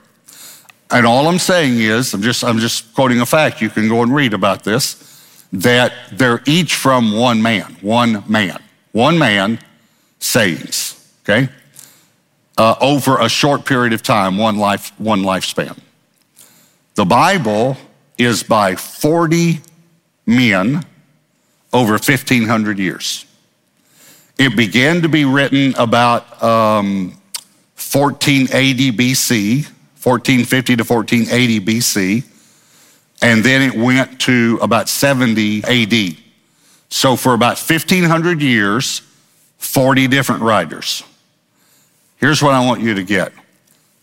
And 0.95 1.07
all 1.07 1.27
I'm 1.27 1.41
saying 1.41 1.81
is, 1.81 2.15
I'm 2.15 2.23
just, 2.23 2.45
I'm 2.45 2.61
just 2.61 2.95
quoting 2.95 3.21
a 3.21 3.27
fact. 3.27 3.61
You 3.61 3.69
can 3.69 3.89
go 3.89 4.03
and 4.03 4.15
read 4.15 4.33
about 4.33 4.63
this, 4.63 5.21
that 5.53 5.93
they're 6.13 6.41
each 6.47 6.77
from 6.77 7.17
one 7.19 7.43
man, 7.43 7.77
one 7.81 8.23
man, 8.29 8.63
one 8.93 9.19
man 9.19 9.59
sayings, 10.21 11.13
okay? 11.25 11.49
Uh, 12.57 12.77
over 12.81 13.19
a 13.19 13.29
short 13.29 13.65
period 13.65 13.93
of 13.93 14.05
time, 14.05 14.39
one 14.39 14.57
life, 14.57 14.93
one 15.01 15.23
lifespan. 15.23 15.77
The 16.95 17.05
Bible 17.05 17.77
is 18.17 18.45
by 18.45 18.77
40 18.77 19.63
men 20.27 20.87
over 21.73 21.95
1,500 21.95 22.79
years. 22.79 23.27
It 24.39 24.57
began 24.57 25.03
to 25.03 25.09
be 25.09 25.25
written 25.25 25.75
about 25.75 26.41
um, 26.41 27.11
1480 27.75 28.93
BC, 28.93 29.71
1450 30.05 30.77
to 30.77 30.85
1480 30.85 31.61
BC, 31.61 32.25
and 33.23 33.43
then 33.43 33.63
it 33.63 33.75
went 33.75 34.21
to 34.21 34.59
about 34.61 34.89
70 34.89 35.65
AD. 35.65 36.17
So 36.91 37.17
for 37.17 37.33
about 37.33 37.57
1500 37.57 38.43
years, 38.43 39.01
40 39.59 40.07
different 40.09 40.43
writers. 40.43 41.03
Here's 42.19 42.43
what 42.43 42.53
I 42.53 42.65
want 42.65 42.83
you 42.83 42.95
to 42.95 43.03
get 43.03 43.33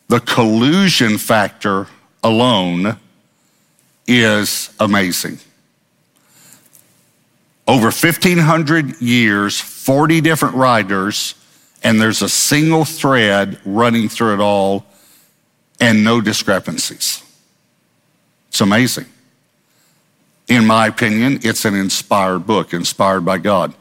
the 0.08 0.20
collusion 0.20 1.18
factor 1.18 1.88
alone 2.24 2.98
is 4.08 4.74
amazing. 4.80 5.40
Over 7.68 7.86
1,500 7.86 9.02
years, 9.02 9.62
40 9.62 10.20
different 10.20 10.56
writers, 10.56 11.36
and 11.84 12.02
there's 12.02 12.22
a 12.22 12.28
single 12.28 12.84
thread 12.84 13.60
running 13.64 14.10
through 14.10 14.34
it 14.34 14.40
all 14.42 14.86
and 15.82 16.04
no 16.04 16.22
discrepancies. 16.22 17.24
It's 18.50 18.62
amazing. 18.62 19.06
In 20.48 20.66
my 20.66 20.88
opinion, 20.88 21.40
it's 21.44 21.66
an 21.66 21.76
inspired 21.76 22.46
book, 22.46 22.74
inspired 22.74 23.22
by 23.22 23.40
God. 23.40 23.74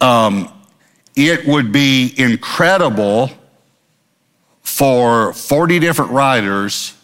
Um, 0.00 0.52
it 1.14 1.46
would 1.46 1.72
be 1.72 2.12
incredible 2.16 3.30
for 4.62 5.32
40 5.32 5.78
different 5.78 6.10
writers, 6.10 6.94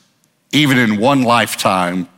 even 0.53 0.77
in 0.79 0.99
one 0.99 1.23
lifetime, 1.23 2.09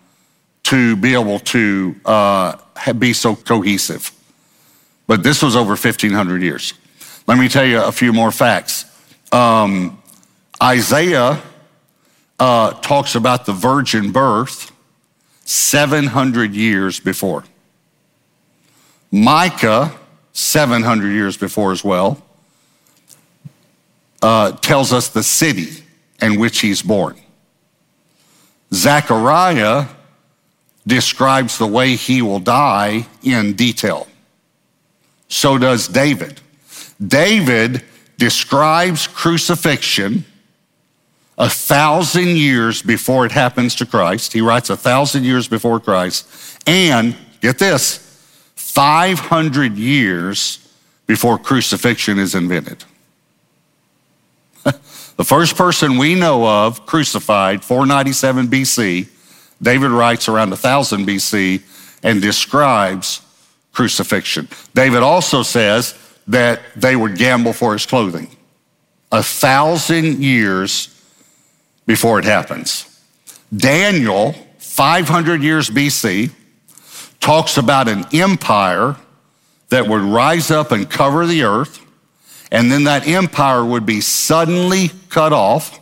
to 0.64 0.97
be 0.97 1.12
able 1.12 1.38
to 1.40 1.95
uh, 2.04 2.57
be 2.99 3.12
so 3.12 3.37
cohesive. 3.37 4.11
But 5.07 5.23
this 5.23 5.43
was 5.43 5.54
over 5.54 5.71
1,500 5.71 6.43
years. 6.43 6.73
Let 7.26 7.38
me 7.38 7.49
tell 7.49 7.64
you 7.64 7.83
a 7.83 7.93
few 7.93 8.12
more 8.12 8.33
facts. 8.33 8.87
Um, 9.31 10.02
Isaiah 10.62 11.43
uh, 12.45 12.73
talks 12.83 13.15
about 13.15 13.47
the 13.47 13.55
virgin 13.55 14.13
birth 14.13 14.71
700 15.47 16.55
years 16.55 17.01
before. 17.01 17.43
Micah, 19.11 19.91
700 20.35 21.09
years 21.09 21.39
before 21.39 21.73
as 21.73 21.83
well, 21.83 22.23
uh, 24.21 24.53
tells 24.53 24.93
us 24.93 25.09
the 25.09 25.23
city 25.23 25.85
in 26.21 26.39
which 26.39 26.61
he's 26.61 26.83
born. 26.83 27.19
Zechariah 28.75 29.87
describes 30.87 31.57
the 31.57 31.67
way 31.67 31.97
he 31.97 32.21
will 32.21 32.41
die 32.41 33.07
in 33.23 33.55
detail. 33.55 34.07
So 35.29 35.57
does 35.57 35.89
David. 35.89 36.43
David 37.01 37.83
describes 38.19 39.07
crucifixion 39.07 40.27
a 41.37 41.49
thousand 41.49 42.37
years 42.37 42.83
before 42.83 43.26
it 43.26 43.33
happens 43.33 43.75
to 43.76 43.87
Christ. 43.87 44.33
He 44.33 44.41
writes 44.41 44.71
a 44.71 44.76
thousand 44.76 45.25
years 45.25 45.49
before 45.49 45.81
Christ. 45.81 46.26
And 46.67 47.17
get 47.41 47.59
this 47.59 47.99
500 48.55 49.76
years 49.76 50.59
before 51.07 51.38
crucifixion 51.38 52.19
is 52.19 52.35
invented. 52.35 52.85
the 54.64 55.25
first 55.25 55.57
person 55.57 55.99
we 55.99 56.14
know 56.14 56.47
of 56.47 56.87
crucified, 56.87 57.64
497 57.64 58.47
BC, 58.47 59.09
David 59.61 59.91
writes 59.91 60.29
around 60.29 60.50
1000 60.50 61.07
BC 61.07 61.62
and 62.03 62.23
describes 62.23 63.21
crucifixion. 63.73 64.49
David 64.75 65.03
also 65.03 65.43
says 65.43 65.95
that 66.29 66.61
they 66.76 66.97
would 66.97 67.17
gamble 67.17 67.53
for 67.53 67.73
his 67.73 67.87
clothing. 67.87 68.29
A 69.11 69.23
thousand 69.23 70.23
years 70.23 70.94
before 71.87 72.19
it 72.19 72.25
happens. 72.25 72.91
Daniel, 73.55 74.35
500 74.59 75.43
years 75.43 75.71
BC, 75.71 76.31
talks 77.21 77.57
about 77.57 77.88
an 77.88 78.05
empire 78.12 78.97
that 79.69 79.88
would 79.88 80.03
rise 80.03 80.50
up 80.50 80.73
and 80.73 80.88
cover 80.88 81.26
the 81.26 81.43
earth, 81.43 81.81
and 82.50 82.71
then 82.71 82.85
that 82.85 83.07
empire 83.07 83.64
would 83.64 83.87
be 83.87 84.00
suddenly 84.00 84.91
cut 85.09 85.33
off 85.33 85.81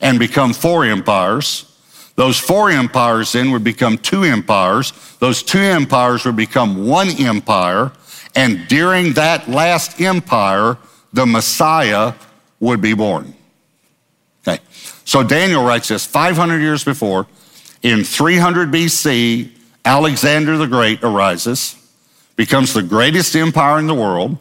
and 0.00 0.18
become 0.18 0.52
four 0.52 0.84
empires. 0.84 1.68
Those 2.16 2.38
four 2.38 2.70
empires 2.70 3.32
then 3.32 3.52
would 3.52 3.64
become 3.64 3.96
two 3.96 4.24
empires. 4.24 4.92
Those 5.18 5.42
two 5.42 5.60
empires 5.60 6.24
would 6.24 6.36
become 6.36 6.86
one 6.86 7.08
empire. 7.08 7.92
And 8.34 8.66
during 8.68 9.14
that 9.14 9.48
last 9.48 10.00
empire, 10.00 10.76
the 11.12 11.26
Messiah 11.26 12.14
would 12.60 12.80
be 12.80 12.94
born. 12.94 13.34
Okay. 14.46 14.62
So 15.04 15.22
Daniel 15.22 15.64
writes 15.64 15.88
this 15.88 16.06
500 16.06 16.60
years 16.60 16.84
before. 16.84 17.26
In 17.82 18.04
300 18.04 18.70
BC, 18.70 19.50
Alexander 19.84 20.56
the 20.56 20.66
Great 20.66 21.02
arises, 21.02 21.76
becomes 22.36 22.72
the 22.72 22.82
greatest 22.82 23.34
empire 23.34 23.78
in 23.78 23.86
the 23.86 23.94
world. 23.94 24.38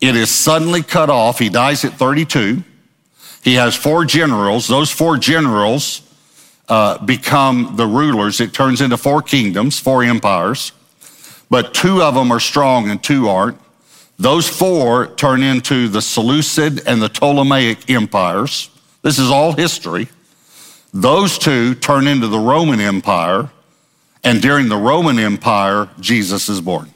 It 0.00 0.16
is 0.16 0.30
suddenly 0.30 0.82
cut 0.82 1.08
off. 1.08 1.38
He 1.38 1.48
dies 1.48 1.84
at 1.84 1.92
32. 1.94 2.62
He 3.42 3.54
has 3.54 3.76
four 3.76 4.04
generals. 4.04 4.66
Those 4.66 4.90
four 4.90 5.16
generals 5.16 6.02
uh, 6.68 6.98
become 7.04 7.74
the 7.76 7.86
rulers. 7.86 8.40
It 8.40 8.52
turns 8.52 8.80
into 8.80 8.96
four 8.96 9.22
kingdoms, 9.22 9.78
four 9.78 10.02
empires, 10.02 10.72
but 11.50 11.74
two 11.74 12.02
of 12.02 12.14
them 12.14 12.32
are 12.32 12.40
strong 12.40 12.90
and 12.90 13.02
two 13.02 13.28
aren't. 13.28 13.58
Those 14.18 14.48
four 14.48 15.08
turn 15.14 15.42
into 15.42 15.88
the 15.88 16.00
Seleucid 16.00 16.86
and 16.86 17.02
the 17.02 17.08
Ptolemaic 17.08 17.90
empires. 17.90 18.70
This 19.04 19.18
is 19.18 19.30
all 19.30 19.52
history. 19.52 20.08
Those 20.94 21.36
two 21.36 21.74
turn 21.74 22.06
into 22.06 22.26
the 22.26 22.38
Roman 22.38 22.80
Empire, 22.80 23.50
and 24.24 24.40
during 24.40 24.70
the 24.70 24.78
Roman 24.78 25.18
Empire, 25.18 25.90
Jesus 26.00 26.48
is 26.48 26.62
born. 26.62 26.90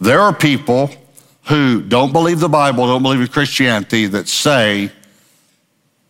There 0.00 0.20
are 0.20 0.34
people 0.34 0.90
who 1.44 1.82
don't 1.82 2.12
believe 2.14 2.40
the 2.40 2.48
Bible, 2.48 2.86
don't 2.86 3.02
believe 3.02 3.20
in 3.20 3.28
Christianity, 3.28 4.06
that 4.06 4.28
say 4.28 4.90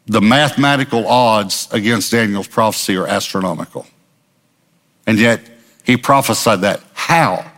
the 0.07 0.21
mathematical 0.21 1.09
odds 1.09 1.67
against 1.73 2.13
Daniel's 2.13 2.47
prophecy 2.47 2.97
are 2.97 3.09
astronomical. 3.09 3.85
And 5.09 5.19
yet, 5.19 5.41
he 5.83 5.97
prophesied 5.97 6.61
that. 6.61 6.81
How? 6.95 7.51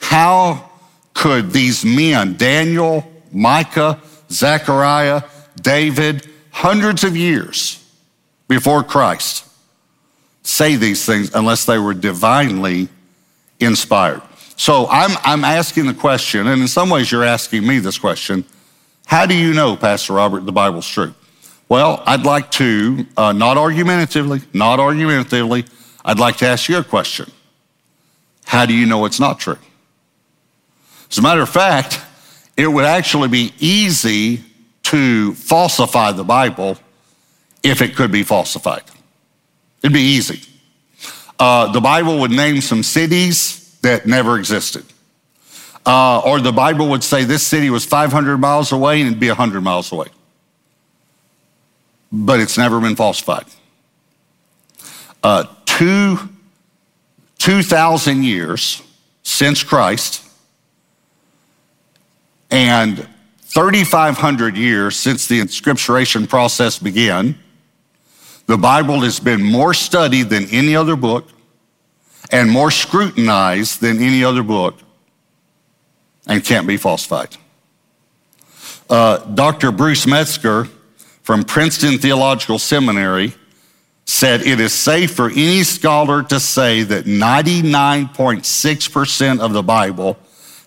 How 0.00 0.70
could 1.14 1.52
these 1.52 1.86
men, 1.86 2.36
Daniel, 2.36 3.10
Micah, 3.32 3.98
Zechariah, 4.30 5.22
David, 5.58 6.28
hundreds 6.54 7.02
of 7.02 7.16
years 7.16 7.84
before 8.46 8.84
Christ, 8.84 9.44
say 10.44 10.76
these 10.76 11.04
things 11.04 11.34
unless 11.34 11.64
they 11.64 11.78
were 11.78 11.94
divinely 11.94 12.88
inspired? 13.58 14.22
So 14.56 14.86
I'm, 14.88 15.18
I'm 15.24 15.44
asking 15.44 15.86
the 15.86 15.94
question, 15.94 16.46
and 16.46 16.62
in 16.62 16.68
some 16.68 16.90
ways 16.90 17.10
you're 17.10 17.24
asking 17.24 17.66
me 17.66 17.80
this 17.80 17.98
question 17.98 18.44
how 19.06 19.26
do 19.26 19.34
you 19.34 19.52
know, 19.52 19.76
Pastor 19.76 20.14
Robert, 20.14 20.46
the 20.46 20.52
Bible's 20.52 20.88
true? 20.88 21.12
Well, 21.68 22.02
I'd 22.06 22.24
like 22.24 22.50
to, 22.52 23.04
uh, 23.18 23.32
not 23.32 23.58
argumentatively, 23.58 24.40
not 24.54 24.80
argumentatively, 24.80 25.66
I'd 26.04 26.18
like 26.18 26.38
to 26.38 26.46
ask 26.46 26.70
you 26.70 26.78
a 26.78 26.84
question. 26.84 27.30
How 28.46 28.64
do 28.64 28.72
you 28.72 28.86
know 28.86 29.04
it's 29.04 29.20
not 29.20 29.40
true? 29.40 29.58
As 31.10 31.18
a 31.18 31.22
matter 31.22 31.42
of 31.42 31.50
fact, 31.50 32.00
it 32.56 32.66
would 32.66 32.86
actually 32.86 33.28
be 33.28 33.52
easy 33.58 34.42
to 34.94 35.34
falsify 35.34 36.12
the 36.12 36.22
Bible 36.22 36.78
if 37.64 37.82
it 37.82 37.96
could 37.96 38.12
be 38.12 38.22
falsified. 38.22 38.84
It'd 39.82 39.92
be 39.92 39.98
easy. 40.00 40.40
Uh, 41.36 41.72
the 41.72 41.80
Bible 41.80 42.20
would 42.20 42.30
name 42.30 42.60
some 42.60 42.84
cities 42.84 43.76
that 43.82 44.06
never 44.06 44.38
existed. 44.38 44.84
Uh, 45.84 46.20
or 46.20 46.38
the 46.38 46.52
Bible 46.52 46.88
would 46.90 47.02
say 47.02 47.24
this 47.24 47.44
city 47.44 47.70
was 47.70 47.84
500 47.84 48.38
miles 48.38 48.70
away 48.70 49.00
and 49.00 49.08
it'd 49.08 49.18
be 49.18 49.26
100 49.26 49.62
miles 49.62 49.90
away. 49.90 50.06
But 52.12 52.38
it's 52.38 52.56
never 52.56 52.78
been 52.78 52.94
falsified. 52.94 53.46
Uh, 55.24 55.46
two, 55.66 56.20
2,000 57.38 58.22
years 58.22 58.80
since 59.24 59.64
Christ 59.64 60.24
and 62.48 63.08
3,500 63.54 64.56
years 64.56 64.96
since 64.96 65.28
the 65.28 65.38
inscripturation 65.38 66.28
process 66.28 66.76
began, 66.76 67.38
the 68.46 68.58
Bible 68.58 69.02
has 69.02 69.20
been 69.20 69.40
more 69.40 69.72
studied 69.72 70.28
than 70.28 70.48
any 70.50 70.74
other 70.74 70.96
book 70.96 71.28
and 72.32 72.50
more 72.50 72.72
scrutinized 72.72 73.80
than 73.80 74.02
any 74.02 74.24
other 74.24 74.42
book 74.42 74.74
and 76.26 76.44
can't 76.44 76.66
be 76.66 76.76
falsified. 76.76 77.36
Uh, 78.90 79.18
Dr. 79.18 79.70
Bruce 79.70 80.04
Metzger 80.04 80.64
from 81.22 81.44
Princeton 81.44 81.98
Theological 81.98 82.58
Seminary 82.58 83.34
said 84.04 84.42
it 84.42 84.58
is 84.58 84.72
safe 84.72 85.14
for 85.14 85.30
any 85.30 85.62
scholar 85.62 86.24
to 86.24 86.40
say 86.40 86.82
that 86.82 87.04
99.6% 87.04 89.38
of 89.38 89.52
the 89.52 89.62
Bible 89.62 90.18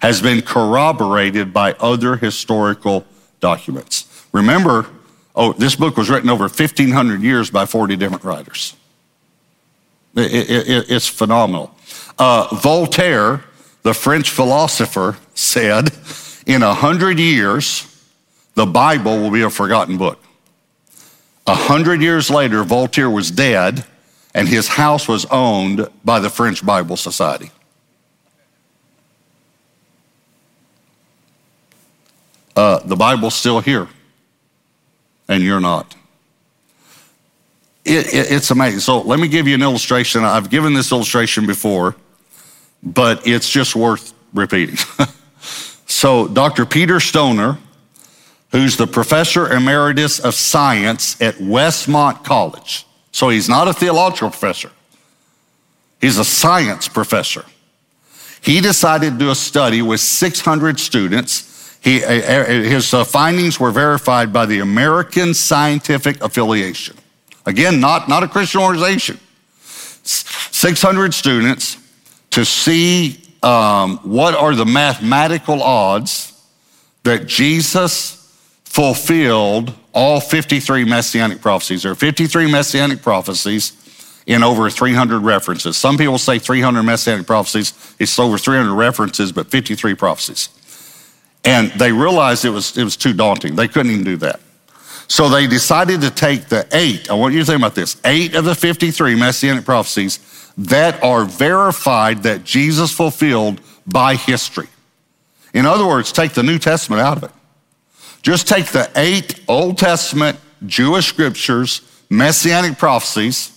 has 0.02 0.22
been 0.22 0.42
corroborated 0.42 1.54
by 1.54 1.74
other 1.74 2.18
historical 2.18 3.06
documents. 3.40 4.26
Remember, 4.32 4.88
oh, 5.36 5.54
this 5.54 5.76
book 5.76 5.98
was 5.98 6.10
written 6.10 6.30
over 6.30 6.44
1,500 6.44 7.22
years 7.22 7.50
by 7.50 7.66
40 7.66 7.96
different 7.96 8.24
writers. 8.24 8.76
It, 10.16 10.50
it, 10.50 10.86
it's 10.90 11.08
phenomenal. 11.08 11.76
Uh, 12.18 12.48
Voltaire, 12.56 13.44
the 13.84 13.94
French 13.94 14.32
philosopher, 14.32 15.18
said, 15.36 15.92
in 16.48 16.64
a 16.64 16.74
hundred 16.74 17.20
years, 17.20 17.86
the 18.56 18.66
Bible 18.66 19.20
will 19.20 19.30
be 19.30 19.44
a 19.44 19.50
forgotten 19.50 19.98
book. 19.98 20.20
A 21.46 21.54
hundred 21.54 22.02
years 22.02 22.30
later, 22.30 22.64
Voltaire 22.64 23.10
was 23.10 23.30
dead, 23.30 23.86
and 24.34 24.48
his 24.48 24.68
house 24.68 25.08
was 25.08 25.26
owned 25.26 25.88
by 26.04 26.20
the 26.20 26.30
French 26.30 26.66
Bible 26.66 26.98
Society. 26.98 27.52
Uh, 32.58 32.80
the 32.80 32.96
Bible's 32.96 33.36
still 33.36 33.60
here, 33.60 33.88
and 35.28 35.44
you're 35.44 35.60
not. 35.60 35.96
It, 37.86 38.08
it, 38.08 38.32
it's 38.32 38.50
amazing. 38.50 38.80
So 38.80 39.02
let 39.02 39.20
me 39.20 39.28
give 39.28 39.48
you 39.48 39.54
an 39.54 39.62
illustration. 39.62 40.24
I've 40.24 40.50
given 40.50 40.74
this 40.74 40.92
illustration 40.92 41.46
before, 41.46 41.96
but 42.82 43.28
it's 43.28 43.48
just 43.48 43.76
worth 43.76 44.12
repeating. 44.34 44.78
so 45.86 46.28
Dr. 46.28 46.66
Peter 46.66 47.00
Stoner, 47.00 47.60
who's 48.52 48.76
the 48.76 48.88
professor 48.88 49.54
emeritus 49.54 50.20
of 50.20 50.34
science 50.34 51.22
at 51.22 51.36
Westmont 51.36 52.24
College. 52.24 52.88
So 53.12 53.30
he's 53.30 53.48
not 53.48 53.68
a 53.68 53.74
theological 53.74 54.32
professor. 54.32 54.72
He's 56.02 56.18
a 56.18 56.26
science 56.26 56.88
professor. 56.88 57.46
He 58.42 58.62
decided 58.62 59.14
to 59.14 59.20
do 59.20 59.30
a 59.30 59.36
study 59.36 59.84
with 59.84 60.00
600 60.00 60.80
students. 60.80 61.57
He, 61.88 62.04
uh, 62.04 62.10
uh, 62.10 62.46
his 62.46 62.94
uh, 62.94 63.06
findings 63.06 63.62
were 63.62 63.72
verified 63.72 64.34
by 64.34 64.46
the 64.46 64.60
American 64.60 65.34
Scientific 65.34 66.22
Affiliation. 66.22 66.98
Again, 67.46 67.80
not, 67.80 68.10
not 68.10 68.24
a 68.24 68.28
Christian 68.28 68.60
organization. 68.60 69.18
600 70.04 71.14
students 71.14 71.78
to 72.32 72.44
see 72.44 73.24
um, 73.42 74.00
what 74.00 74.36
are 74.36 74.54
the 74.54 74.66
mathematical 74.66 75.64
odds 75.64 76.34
that 77.04 77.26
Jesus 77.26 78.38
fulfilled 78.66 79.74
all 79.94 80.20
53 80.20 80.84
messianic 80.84 81.40
prophecies. 81.40 81.84
There 81.84 81.94
are 81.94 81.96
53 81.96 82.52
messianic 82.52 83.02
prophecies 83.02 83.72
in 84.26 84.44
over 84.44 84.70
300 84.70 85.20
references. 85.20 85.78
Some 85.78 85.98
people 85.98 86.18
say 86.18 86.38
300 86.38 86.84
messianic 86.84 87.26
prophecies. 87.26 87.96
It's 87.98 88.20
over 88.20 88.38
300 88.38 88.74
references, 88.74 89.32
but 89.32 89.48
53 89.48 89.96
prophecies. 89.96 90.50
And 91.48 91.72
they 91.80 91.94
realized 91.94 92.44
it 92.44 92.50
was, 92.50 92.78
it 92.78 92.84
was 92.84 92.98
too 92.98 93.14
daunting. 93.14 93.56
They 93.56 93.70
couldn't 93.70 93.90
even 93.90 94.04
do 94.04 94.18
that. 94.18 94.42
So 95.08 95.30
they 95.30 95.48
decided 95.48 96.02
to 96.02 96.12
take 96.12 96.50
the 96.50 96.68
eight, 96.74 97.10
I 97.10 97.14
want 97.14 97.34
you 97.34 97.40
to 97.40 97.46
think 97.46 97.60
about 97.60 97.74
this, 97.74 97.96
eight 98.04 98.36
of 98.36 98.44
the 98.44 98.54
53 98.54 99.16
messianic 99.16 99.64
prophecies 99.64 100.52
that 100.58 101.02
are 101.02 101.24
verified 101.24 102.24
that 102.24 102.44
Jesus 102.44 102.92
fulfilled 102.92 103.62
by 103.86 104.16
history. 104.16 104.68
In 105.54 105.66
other 105.66 105.88
words, 105.88 106.12
take 106.12 106.34
the 106.34 106.44
New 106.44 106.60
Testament 106.60 107.02
out 107.02 107.16
of 107.16 107.24
it. 107.24 107.32
Just 108.22 108.50
take 108.50 108.66
the 108.66 108.92
eight 108.98 109.40
Old 109.48 109.78
Testament 109.78 110.38
Jewish 110.66 111.08
scriptures, 111.08 111.80
messianic 112.10 112.78
prophecies, 112.78 113.54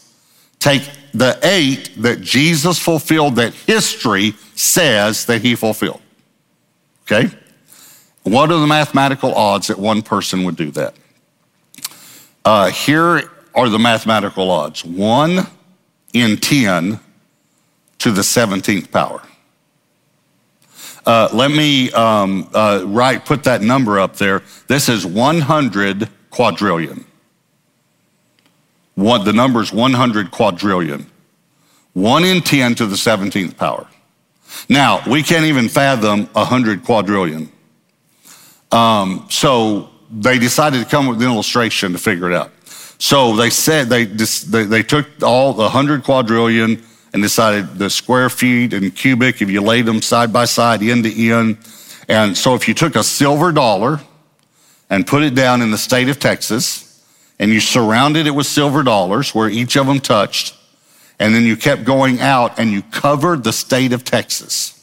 take 0.61 0.88
the 1.12 1.37
eight 1.42 1.90
that 1.96 2.20
Jesus 2.20 2.79
fulfilled 2.79 3.35
that 3.35 3.53
history 3.53 4.35
says 4.55 5.26
that 5.26 5.42
he 5.42 5.57
fulfilled. 5.57 6.00
Okay? 7.03 7.37
What 8.22 8.50
are 8.50 8.59
the 8.59 8.66
mathematical 8.66 9.35
odds 9.35 9.68
that 9.68 9.78
one 9.78 10.02
person 10.02 10.44
would 10.44 10.56
do 10.56 10.70
that? 10.72 10.94
Uh, 12.44 12.70
here 12.70 13.30
are 13.54 13.68
the 13.68 13.78
mathematical 13.78 14.50
odds 14.50 14.85
1 14.85 15.46
in 16.12 16.37
10 16.37 17.00
to 17.98 18.11
the 18.11 18.22
17th 18.22 18.90
power. 18.90 19.22
Uh, 21.06 21.28
let 21.33 21.50
me 21.50 21.90
um, 21.92 22.48
uh, 22.54 22.83
write, 22.87 23.24
put 23.24 23.44
that 23.44 23.62
number 23.62 23.98
up 23.98 24.16
there. 24.16 24.42
This 24.68 24.88
is 24.88 25.06
100 25.06 26.09
quadrillion. 26.30 27.04
One, 28.94 29.24
the 29.24 29.33
number 29.33 29.62
is 29.62 29.72
100 29.72 30.30
quadrillion. 30.30 31.11
1 31.94 32.24
in 32.24 32.42
10 32.42 32.74
to 32.76 32.87
the 32.87 32.96
17th 32.96 33.56
power. 33.56 33.88
Now, 34.68 35.02
we 35.09 35.22
can't 35.22 35.46
even 35.46 35.68
fathom 35.68 36.26
100 36.26 36.85
quadrillion. 36.85 37.50
Um, 38.72 39.26
so 39.28 39.90
they 40.11 40.38
decided 40.38 40.83
to 40.83 40.88
come 40.88 41.06
with 41.06 41.20
an 41.22 41.28
illustration 41.28 41.92
to 41.92 41.98
figure 41.98 42.30
it 42.30 42.37
out. 42.37 42.52
So 42.98 43.35
they 43.35 43.50
said 43.50 43.88
they, 43.88 44.04
they, 44.04 44.64
they 44.64 44.83
took 44.83 45.06
all 45.22 45.52
the 45.52 45.62
100 45.62 46.04
quadrillion 46.04 46.83
and 47.12 47.22
decided 47.22 47.78
the 47.78 47.90
square 47.90 48.28
feet 48.28 48.72
and 48.72 48.94
cubic, 48.94 49.42
if 49.42 49.50
you 49.50 49.61
laid 49.62 49.87
them 49.87 50.02
side 50.02 50.33
by 50.33 50.44
side, 50.44 50.83
end 50.83 51.04
to 51.04 51.30
end. 51.30 51.59
And 52.09 52.37
so 52.37 52.54
if 52.54 52.68
you 52.68 52.74
took 52.74 52.96
a 52.96 53.02
silver 53.02 53.52
dollar 53.52 54.00
and 54.90 55.06
put 55.06 55.22
it 55.22 55.35
down 55.35 55.62
in 55.62 55.70
the 55.70 55.78
state 55.78 56.09
of 56.09 56.18
Texas, 56.18 56.87
and 57.38 57.50
you 57.50 57.61
surrounded 57.61 58.26
it 58.26 58.33
with 58.33 58.46
silver 58.46 58.83
dollars 58.83 59.35
where 59.35 59.48
each 59.48 59.76
of 59.76 59.87
them 59.87 59.98
touched, 59.98 60.54
and 61.18 61.35
then 61.35 61.44
you 61.44 61.56
kept 61.56 61.85
going 61.85 62.20
out 62.20 62.59
and 62.59 62.70
you 62.70 62.83
covered 62.83 63.44
the 63.44 63.52
state 63.52 63.92
of 63.92 64.04
Texas. 64.04 64.80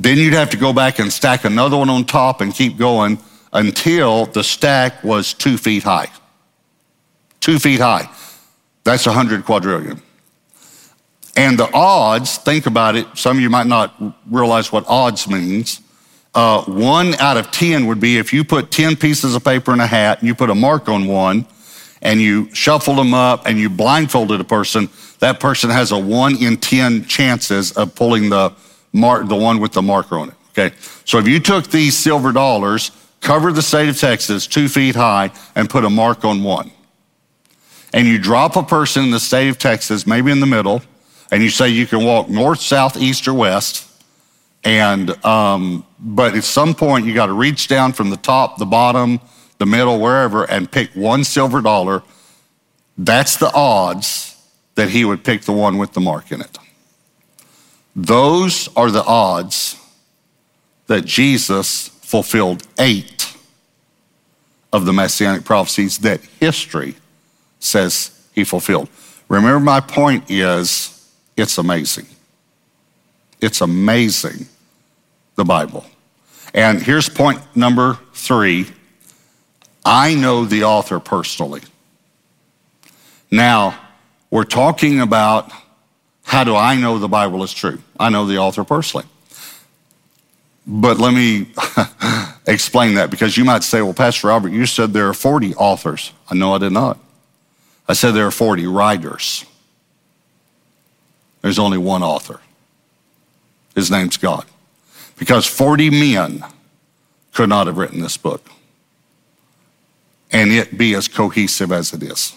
Then 0.00 0.16
you'd 0.16 0.32
have 0.32 0.48
to 0.50 0.56
go 0.56 0.72
back 0.72 0.98
and 0.98 1.12
stack 1.12 1.44
another 1.44 1.76
one 1.76 1.90
on 1.90 2.06
top 2.06 2.40
and 2.40 2.54
keep 2.54 2.78
going 2.78 3.18
until 3.52 4.24
the 4.24 4.42
stack 4.42 5.04
was 5.04 5.34
two 5.34 5.58
feet 5.58 5.82
high. 5.82 6.08
Two 7.40 7.58
feet 7.58 7.80
high. 7.80 8.08
That's 8.82 9.04
100 9.04 9.44
quadrillion. 9.44 10.00
And 11.36 11.58
the 11.58 11.70
odds, 11.74 12.38
think 12.38 12.64
about 12.64 12.96
it, 12.96 13.08
some 13.14 13.36
of 13.36 13.42
you 13.42 13.50
might 13.50 13.66
not 13.66 13.94
realize 14.30 14.72
what 14.72 14.86
odds 14.88 15.28
means. 15.28 15.82
Uh, 16.34 16.62
one 16.62 17.14
out 17.16 17.36
of 17.36 17.50
10 17.50 17.86
would 17.86 18.00
be 18.00 18.16
if 18.16 18.32
you 18.32 18.42
put 18.42 18.70
10 18.70 18.96
pieces 18.96 19.34
of 19.34 19.44
paper 19.44 19.74
in 19.74 19.80
a 19.80 19.86
hat 19.86 20.20
and 20.20 20.28
you 20.28 20.34
put 20.34 20.48
a 20.48 20.54
mark 20.54 20.88
on 20.88 21.08
one 21.08 21.46
and 22.00 22.22
you 22.22 22.48
shuffled 22.54 22.96
them 22.96 23.12
up 23.12 23.46
and 23.46 23.58
you 23.58 23.68
blindfolded 23.68 24.40
a 24.40 24.44
person, 24.44 24.88
that 25.18 25.40
person 25.40 25.68
has 25.68 25.92
a 25.92 25.98
one 25.98 26.42
in 26.42 26.56
10 26.56 27.04
chances 27.04 27.72
of 27.72 27.94
pulling 27.94 28.30
the 28.30 28.50
mark, 28.92 29.28
the 29.28 29.36
one 29.36 29.60
with 29.60 29.72
the 29.72 29.82
marker 29.82 30.18
on 30.18 30.28
it. 30.28 30.34
Okay. 30.50 30.74
So 31.04 31.18
if 31.18 31.28
you 31.28 31.40
took 31.40 31.68
these 31.68 31.96
silver 31.96 32.32
dollars, 32.32 32.90
covered 33.20 33.54
the 33.54 33.62
state 33.62 33.88
of 33.88 33.98
Texas 33.98 34.46
two 34.46 34.68
feet 34.68 34.94
high 34.94 35.30
and 35.54 35.68
put 35.70 35.84
a 35.84 35.90
mark 35.90 36.24
on 36.24 36.42
one, 36.42 36.70
and 37.92 38.06
you 38.06 38.18
drop 38.18 38.56
a 38.56 38.62
person 38.62 39.04
in 39.04 39.10
the 39.10 39.20
state 39.20 39.48
of 39.48 39.58
Texas, 39.58 40.06
maybe 40.06 40.30
in 40.30 40.40
the 40.40 40.46
middle, 40.46 40.82
and 41.30 41.42
you 41.42 41.50
say 41.50 41.68
you 41.68 41.86
can 41.86 42.04
walk 42.04 42.28
north, 42.28 42.60
south, 42.60 42.96
east, 42.96 43.28
or 43.28 43.34
west, 43.34 43.86
and 44.64 45.24
um, 45.24 45.84
but 45.98 46.34
at 46.34 46.44
some 46.44 46.74
point 46.74 47.06
you 47.06 47.14
got 47.14 47.26
to 47.26 47.32
reach 47.32 47.68
down 47.68 47.92
from 47.92 48.10
the 48.10 48.16
top, 48.16 48.58
the 48.58 48.66
bottom, 48.66 49.20
the 49.58 49.66
middle, 49.66 50.00
wherever, 50.00 50.44
and 50.44 50.70
pick 50.70 50.90
one 50.94 51.24
silver 51.24 51.60
dollar. 51.60 52.02
That's 52.98 53.36
the 53.36 53.50
odds 53.54 54.36
that 54.74 54.90
he 54.90 55.04
would 55.04 55.24
pick 55.24 55.42
the 55.42 55.52
one 55.52 55.78
with 55.78 55.92
the 55.92 56.00
mark 56.00 56.32
in 56.32 56.40
it. 56.40 56.58
Those 58.00 58.74
are 58.76 58.90
the 58.90 59.04
odds 59.04 59.76
that 60.86 61.04
Jesus 61.04 61.88
fulfilled 61.88 62.66
eight 62.78 63.36
of 64.72 64.86
the 64.86 64.92
messianic 64.92 65.44
prophecies 65.44 65.98
that 65.98 66.20
history 66.40 66.94
says 67.58 68.18
he 68.34 68.42
fulfilled. 68.42 68.88
Remember, 69.28 69.60
my 69.60 69.80
point 69.80 70.30
is 70.30 71.12
it's 71.36 71.58
amazing. 71.58 72.06
It's 73.38 73.60
amazing, 73.60 74.46
the 75.34 75.44
Bible. 75.44 75.84
And 76.54 76.80
here's 76.80 77.08
point 77.10 77.40
number 77.54 77.98
three 78.14 78.66
I 79.84 80.14
know 80.14 80.46
the 80.46 80.64
author 80.64 81.00
personally. 81.00 81.60
Now, 83.30 83.78
we're 84.30 84.44
talking 84.44 85.00
about 85.00 85.52
how 86.30 86.44
do 86.44 86.54
I 86.54 86.76
know 86.76 86.96
the 87.00 87.08
Bible 87.08 87.42
is 87.42 87.52
true? 87.52 87.80
I 87.98 88.08
know 88.08 88.24
the 88.24 88.38
author 88.38 88.62
personally. 88.62 89.04
But 90.64 90.98
let 90.98 91.12
me 91.12 91.48
explain 92.46 92.94
that 92.94 93.10
because 93.10 93.36
you 93.36 93.44
might 93.44 93.64
say, 93.64 93.82
well, 93.82 93.92
Pastor 93.92 94.28
Robert, 94.28 94.52
you 94.52 94.64
said 94.64 94.92
there 94.92 95.08
are 95.08 95.12
40 95.12 95.56
authors. 95.56 96.12
I 96.30 96.36
know 96.36 96.54
I 96.54 96.58
did 96.58 96.70
not. 96.70 97.00
I 97.88 97.94
said 97.94 98.12
there 98.12 98.28
are 98.28 98.30
40 98.30 98.68
writers. 98.68 99.44
There's 101.42 101.58
only 101.58 101.78
one 101.78 102.04
author. 102.04 102.38
His 103.74 103.90
name's 103.90 104.16
God. 104.16 104.46
Because 105.18 105.48
40 105.48 105.90
men 105.90 106.44
could 107.32 107.48
not 107.48 107.66
have 107.66 107.76
written 107.76 108.00
this 108.00 108.16
book 108.16 108.48
and 110.30 110.52
it 110.52 110.78
be 110.78 110.94
as 110.94 111.08
cohesive 111.08 111.72
as 111.72 111.92
it 111.92 112.04
is. 112.04 112.36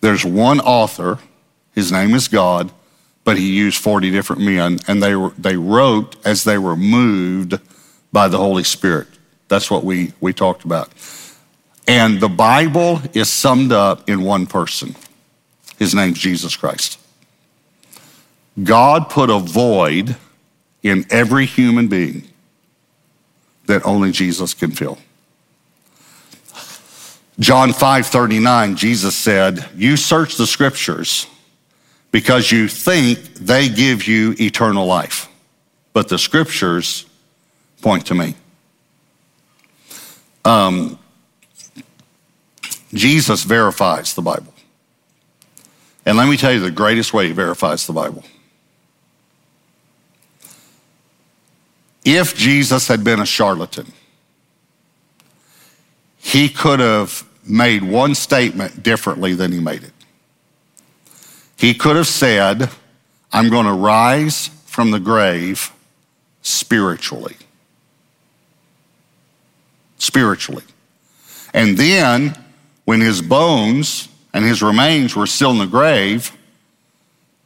There's 0.00 0.24
one 0.24 0.60
author, 0.60 1.18
his 1.74 1.92
name 1.92 2.14
is 2.14 2.28
God, 2.28 2.70
but 3.24 3.36
he 3.36 3.56
used 3.56 3.82
40 3.82 4.10
different 4.10 4.42
men, 4.42 4.78
and 4.88 5.02
they, 5.02 5.14
were, 5.14 5.30
they 5.38 5.56
wrote 5.56 6.16
as 6.26 6.44
they 6.44 6.58
were 6.58 6.76
moved 6.76 7.58
by 8.12 8.28
the 8.28 8.38
Holy 8.38 8.64
Spirit. 8.64 9.08
That's 9.48 9.70
what 9.70 9.84
we, 9.84 10.12
we 10.20 10.32
talked 10.32 10.64
about. 10.64 10.90
And 11.86 12.20
the 12.20 12.28
Bible 12.28 13.00
is 13.14 13.28
summed 13.28 13.72
up 13.72 14.08
in 14.08 14.22
one 14.22 14.46
person. 14.46 14.94
His 15.78 15.94
name's 15.94 16.18
Jesus 16.18 16.56
Christ. 16.56 16.98
God 18.62 19.08
put 19.10 19.30
a 19.30 19.38
void 19.38 20.16
in 20.82 21.06
every 21.10 21.46
human 21.46 21.88
being 21.88 22.28
that 23.66 23.84
only 23.86 24.12
Jesus 24.12 24.54
can 24.54 24.70
fill. 24.70 24.98
John 27.38 27.72
5 27.72 28.06
39, 28.06 28.76
Jesus 28.76 29.16
said, 29.16 29.66
You 29.74 29.96
search 29.96 30.36
the 30.36 30.46
scriptures 30.46 31.26
because 32.10 32.50
you 32.50 32.68
think 32.68 33.18
they 33.34 33.68
give 33.68 34.06
you 34.06 34.34
eternal 34.38 34.86
life, 34.86 35.28
but 35.92 36.08
the 36.08 36.18
scriptures 36.18 37.06
point 37.82 38.06
to 38.06 38.14
me. 38.14 38.34
Um, 40.44 40.98
Jesus 42.92 43.44
verifies 43.44 44.14
the 44.14 44.22
Bible. 44.22 44.52
And 46.06 46.16
let 46.16 46.28
me 46.28 46.36
tell 46.36 46.52
you 46.52 46.60
the 46.60 46.70
greatest 46.70 47.12
way 47.12 47.28
he 47.28 47.32
verifies 47.32 47.86
the 47.86 47.92
Bible. 47.92 48.24
If 52.04 52.34
Jesus 52.34 52.88
had 52.88 53.04
been 53.04 53.20
a 53.20 53.26
charlatan, 53.26 53.92
he 56.16 56.48
could 56.48 56.80
have 56.80 57.24
made 57.44 57.82
one 57.82 58.14
statement 58.14 58.82
differently 58.82 59.34
than 59.34 59.52
he 59.52 59.60
made 59.60 59.84
it. 59.84 59.92
He 61.60 61.74
could 61.74 61.96
have 61.96 62.06
said, 62.06 62.70
I'm 63.30 63.50
going 63.50 63.66
to 63.66 63.74
rise 63.74 64.48
from 64.64 64.92
the 64.92 64.98
grave 64.98 65.70
spiritually. 66.40 67.36
Spiritually. 69.98 70.64
And 71.52 71.76
then, 71.76 72.34
when 72.86 73.02
his 73.02 73.20
bones 73.20 74.08
and 74.32 74.42
his 74.42 74.62
remains 74.62 75.14
were 75.14 75.26
still 75.26 75.50
in 75.50 75.58
the 75.58 75.66
grave, 75.66 76.32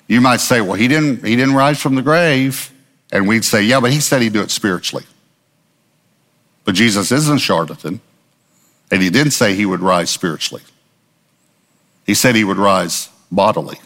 you 0.07 0.21
might 0.21 0.41
say, 0.41 0.61
well, 0.61 0.75
he 0.75 0.87
didn't, 0.87 1.27
he 1.27 1.35
didn't 1.35 1.57
rise 1.57 1.81
from 1.83 1.97
the 1.97 2.03
grave. 2.03 2.73
And 3.11 3.27
we'd 3.27 3.45
say, 3.45 3.63
yeah, 3.63 3.81
but 3.81 3.91
he 3.91 3.99
said 3.99 4.23
he'd 4.23 4.33
do 4.33 4.43
it 4.43 4.53
spiritually. 4.53 5.05
But 6.65 6.77
Jesus 6.77 7.11
isn't 7.11 7.37
a 7.37 7.41
charlatan. 7.41 8.01
And 8.93 9.03
he 9.03 9.11
didn't 9.11 9.33
say 9.33 9.57
he 9.57 9.67
would 9.67 9.81
rise 9.81 10.11
spiritually. 10.11 10.63
He 12.07 12.15
said 12.15 12.37
he 12.37 12.45
would 12.45 12.59
rise 12.59 13.09
bodily. 13.33 13.81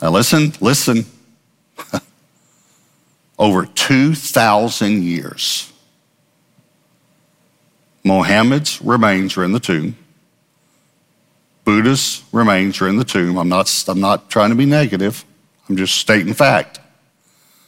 Now 0.00 0.10
listen, 0.10 0.52
listen. 0.60 1.04
Over 3.38 3.66
2,000 3.66 5.02
years, 5.02 5.72
Mohammed's 8.04 8.80
remains 8.82 9.36
are 9.36 9.44
in 9.44 9.52
the 9.52 9.60
tomb. 9.60 9.96
Buddha's 11.64 12.22
remains 12.32 12.80
are 12.80 12.88
in 12.88 12.96
the 12.96 13.04
tomb. 13.04 13.36
I'm 13.36 13.48
not, 13.48 13.84
I'm 13.86 14.00
not 14.00 14.30
trying 14.30 14.50
to 14.50 14.56
be 14.56 14.66
negative. 14.66 15.24
I'm 15.68 15.76
just 15.76 15.96
stating 15.96 16.32
fact. 16.32 16.80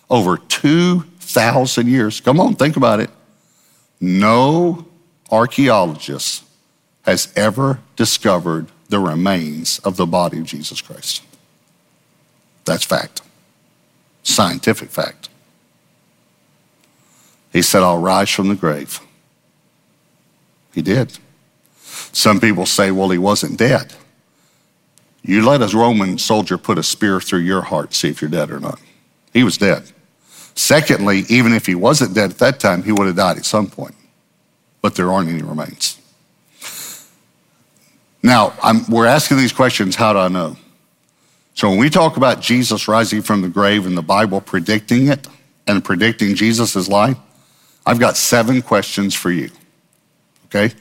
Over 0.09 0.39
2,000 0.39 1.87
years. 1.87 2.21
Come 2.21 2.41
on, 2.41 2.55
think 2.55 2.77
about 2.77 3.01
it. 3.01 3.11
No 4.01 4.87
archaeologist 5.31 6.45
has 7.03 7.33
ever 7.37 7.81
discovered 7.97 8.69
the 8.89 8.99
remains 8.99 9.79
of 9.81 9.97
the 9.97 10.07
body 10.07 10.39
of 10.39 10.45
Jesus 10.47 10.81
Christ. 10.81 11.23
That's 12.71 12.85
fact, 12.85 13.23
scientific 14.23 14.91
fact. 14.91 15.29
He 17.53 17.63
said, 17.63 17.83
I'll 17.83 17.99
rise 17.99 18.31
from 18.31 18.49
the 18.49 18.55
grave. 18.55 19.01
He 20.73 20.81
did. 20.81 21.19
Some 22.13 22.39
people 22.39 22.67
say, 22.67 22.93
well, 22.93 23.11
he 23.11 23.19
wasn't 23.19 23.59
dead. 23.59 23.95
You 25.23 25.45
let 25.45 25.63
a 25.63 25.77
Roman 25.77 26.17
soldier 26.17 26.57
put 26.57 26.79
a 26.79 26.85
spear 26.85 27.21
through 27.21 27.41
your 27.41 27.63
heart, 27.63 27.93
see 27.93 28.09
if 28.09 28.23
you're 28.23 28.31
dead 28.31 28.53
or 28.53 28.61
not. 28.61 28.81
He 29.33 29.43
was 29.43 29.59
dead. 29.59 29.91
Secondly, 30.55 31.25
even 31.29 31.53
if 31.53 31.67
he 31.67 31.75
wasn't 31.75 32.15
dead 32.15 32.31
at 32.31 32.39
that 32.39 32.61
time, 32.61 32.85
he 32.85 32.93
would 32.93 33.09
have 33.09 33.17
died 33.17 33.37
at 33.37 33.45
some 33.45 33.67
point. 33.67 33.97
But 34.81 34.95
there 34.95 35.11
aren't 35.11 35.29
any 35.29 35.43
remains. 35.43 36.01
Now, 38.23 38.53
I'm, 38.63 38.89
we're 38.89 39.07
asking 39.07 39.39
these 39.39 39.53
questions 39.53 39.97
how 39.97 40.13
do 40.13 40.21
I 40.21 40.29
know? 40.29 40.57
So 41.61 41.69
when 41.69 41.77
we 41.77 41.91
talk 41.91 42.17
about 42.17 42.41
Jesus 42.41 42.89
rising 42.89 43.21
from 43.21 43.43
the 43.43 43.49
grave 43.51 43.85
and 43.85 43.95
the 43.95 44.01
Bible 44.01 44.41
predicting 44.41 45.09
it 45.09 45.29
and 45.67 45.85
predicting 45.85 46.35
Jesus' 46.35 46.89
life, 46.89 47.19
I've 47.85 47.99
got 47.99 48.17
seven 48.17 48.63
questions 48.63 49.15
for 49.15 49.31
you. 49.31 49.51
Okay? 50.47 50.75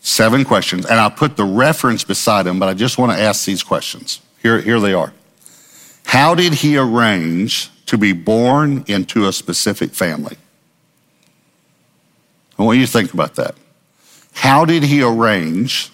Seven 0.00 0.44
questions. 0.44 0.84
And 0.84 0.98
I'll 0.98 1.12
put 1.12 1.36
the 1.36 1.44
reference 1.44 2.02
beside 2.02 2.42
them, 2.42 2.58
but 2.58 2.68
I 2.68 2.74
just 2.74 2.98
want 2.98 3.12
to 3.12 3.20
ask 3.20 3.44
these 3.44 3.62
questions. 3.62 4.20
Here, 4.42 4.60
here 4.60 4.80
they 4.80 4.94
are. 4.94 5.12
How 6.06 6.34
did 6.34 6.54
he 6.54 6.76
arrange 6.76 7.70
to 7.86 7.96
be 7.96 8.12
born 8.12 8.84
into 8.88 9.28
a 9.28 9.32
specific 9.32 9.92
family? 9.92 10.36
I 12.58 12.64
want 12.64 12.80
you 12.80 12.86
to 12.86 12.90
think 12.90 13.14
about 13.14 13.36
that. 13.36 13.54
How 14.32 14.64
did 14.64 14.82
he 14.82 15.04
arrange 15.04 15.92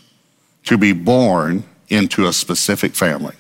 to 0.65 0.79
be 0.79 0.95
born 0.95 1.65
into 1.91 2.27
a 2.27 2.33
specific 2.33 2.95
family? 2.95 3.35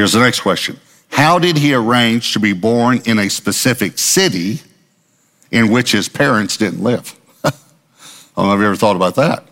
Here's 0.00 0.12
the 0.12 0.20
next 0.20 0.40
question 0.40 0.80
How 1.10 1.38
did 1.38 1.58
he 1.58 1.74
arrange 1.74 2.32
to 2.32 2.40
be 2.40 2.54
born 2.54 3.02
in 3.04 3.18
a 3.18 3.28
specific 3.28 3.98
city 3.98 4.62
in 5.50 5.70
which 5.70 5.92
his 5.92 6.08
parents 6.08 6.56
didn't 6.56 6.82
live? 6.82 7.14
I 7.44 7.50
don't 8.34 8.46
know 8.46 8.54
if 8.54 8.60
you 8.60 8.64
ever 8.64 8.76
thought 8.76 8.96
about 8.96 9.16
that. 9.16 9.44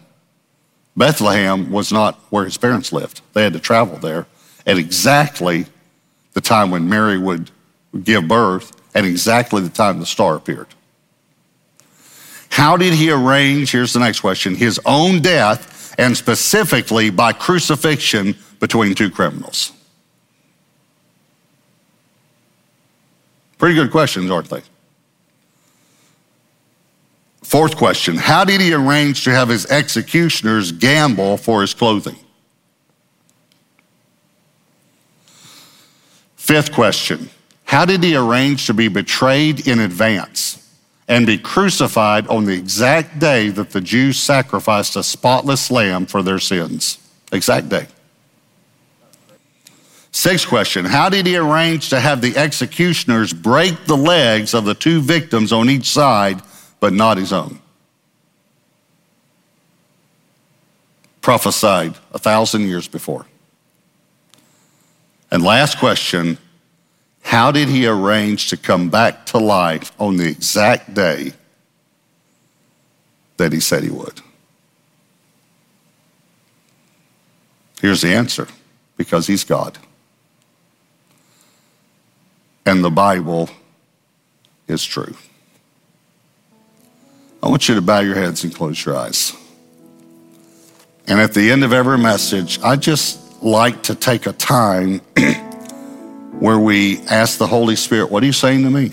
Bethlehem 0.96 1.70
was 1.70 1.92
not 1.92 2.14
where 2.30 2.46
his 2.46 2.56
parents 2.56 2.94
lived, 2.94 3.20
they 3.34 3.42
had 3.42 3.52
to 3.52 3.60
travel 3.60 3.98
there 3.98 4.24
at 4.66 4.78
exactly 4.78 5.66
the 6.32 6.40
time 6.40 6.70
when 6.70 6.88
Mary 6.88 7.18
would 7.18 7.50
give 8.02 8.26
birth, 8.26 8.72
at 8.94 9.04
exactly 9.04 9.60
the 9.60 9.68
time 9.68 10.00
the 10.00 10.06
star 10.06 10.34
appeared. 10.34 10.68
How 12.48 12.78
did 12.78 12.94
he 12.94 13.10
arrange, 13.10 13.70
here's 13.70 13.92
the 13.92 14.00
next 14.00 14.20
question, 14.20 14.54
his 14.54 14.80
own 14.86 15.20
death, 15.20 15.94
and 15.98 16.16
specifically 16.16 17.10
by 17.10 17.34
crucifixion 17.34 18.34
between 18.60 18.94
two 18.94 19.10
criminals? 19.10 19.74
Pretty 23.58 23.74
good 23.74 23.90
questions, 23.90 24.30
aren't 24.30 24.48
they? 24.48 24.62
Fourth 27.42 27.76
question 27.76 28.16
How 28.16 28.44
did 28.44 28.60
he 28.60 28.72
arrange 28.72 29.24
to 29.24 29.30
have 29.30 29.48
his 29.48 29.66
executioners 29.66 30.70
gamble 30.70 31.36
for 31.36 31.60
his 31.62 31.74
clothing? 31.74 32.16
Fifth 36.36 36.72
question 36.72 37.30
How 37.64 37.84
did 37.84 38.02
he 38.02 38.14
arrange 38.14 38.66
to 38.66 38.74
be 38.74 38.88
betrayed 38.88 39.66
in 39.66 39.80
advance 39.80 40.64
and 41.08 41.26
be 41.26 41.38
crucified 41.38 42.26
on 42.28 42.44
the 42.44 42.52
exact 42.52 43.18
day 43.18 43.48
that 43.48 43.70
the 43.70 43.80
Jews 43.80 44.18
sacrificed 44.18 44.94
a 44.94 45.02
spotless 45.02 45.70
lamb 45.70 46.06
for 46.06 46.22
their 46.22 46.38
sins? 46.38 46.98
Exact 47.32 47.70
day. 47.70 47.86
Sixth 50.18 50.48
question 50.48 50.84
How 50.84 51.08
did 51.08 51.26
he 51.26 51.36
arrange 51.36 51.90
to 51.90 52.00
have 52.00 52.20
the 52.20 52.36
executioners 52.36 53.32
break 53.32 53.84
the 53.84 53.96
legs 53.96 54.52
of 54.52 54.64
the 54.64 54.74
two 54.74 55.00
victims 55.00 55.52
on 55.52 55.70
each 55.70 55.86
side, 55.88 56.42
but 56.80 56.92
not 56.92 57.18
his 57.18 57.32
own? 57.32 57.60
Prophesied 61.20 61.94
a 62.12 62.18
thousand 62.18 62.62
years 62.62 62.88
before. 62.88 63.26
And 65.30 65.44
last 65.44 65.78
question 65.78 66.36
How 67.22 67.52
did 67.52 67.68
he 67.68 67.86
arrange 67.86 68.50
to 68.50 68.56
come 68.56 68.90
back 68.90 69.24
to 69.26 69.38
life 69.38 69.92
on 70.00 70.16
the 70.16 70.26
exact 70.26 70.94
day 70.94 71.32
that 73.36 73.52
he 73.52 73.60
said 73.60 73.84
he 73.84 73.90
would? 73.90 74.20
Here's 77.80 78.00
the 78.00 78.12
answer 78.12 78.48
because 78.96 79.28
he's 79.28 79.44
God. 79.44 79.78
And 82.68 82.84
the 82.84 82.90
Bible 82.90 83.48
is 84.66 84.84
true. 84.84 85.14
I 87.42 87.48
want 87.48 87.66
you 87.66 87.74
to 87.76 87.80
bow 87.80 88.00
your 88.00 88.14
heads 88.14 88.44
and 88.44 88.54
close 88.54 88.84
your 88.84 88.94
eyes. 88.94 89.32
And 91.06 91.18
at 91.18 91.32
the 91.32 91.50
end 91.50 91.64
of 91.64 91.72
every 91.72 91.96
message, 91.96 92.60
I 92.62 92.76
just 92.76 93.42
like 93.42 93.84
to 93.84 93.94
take 93.94 94.26
a 94.26 94.34
time 94.34 94.98
where 96.40 96.58
we 96.58 96.98
ask 97.08 97.38
the 97.38 97.46
Holy 97.46 97.74
Spirit, 97.74 98.10
What 98.10 98.22
are 98.22 98.26
you 98.26 98.32
saying 98.32 98.64
to 98.64 98.70
me? 98.70 98.92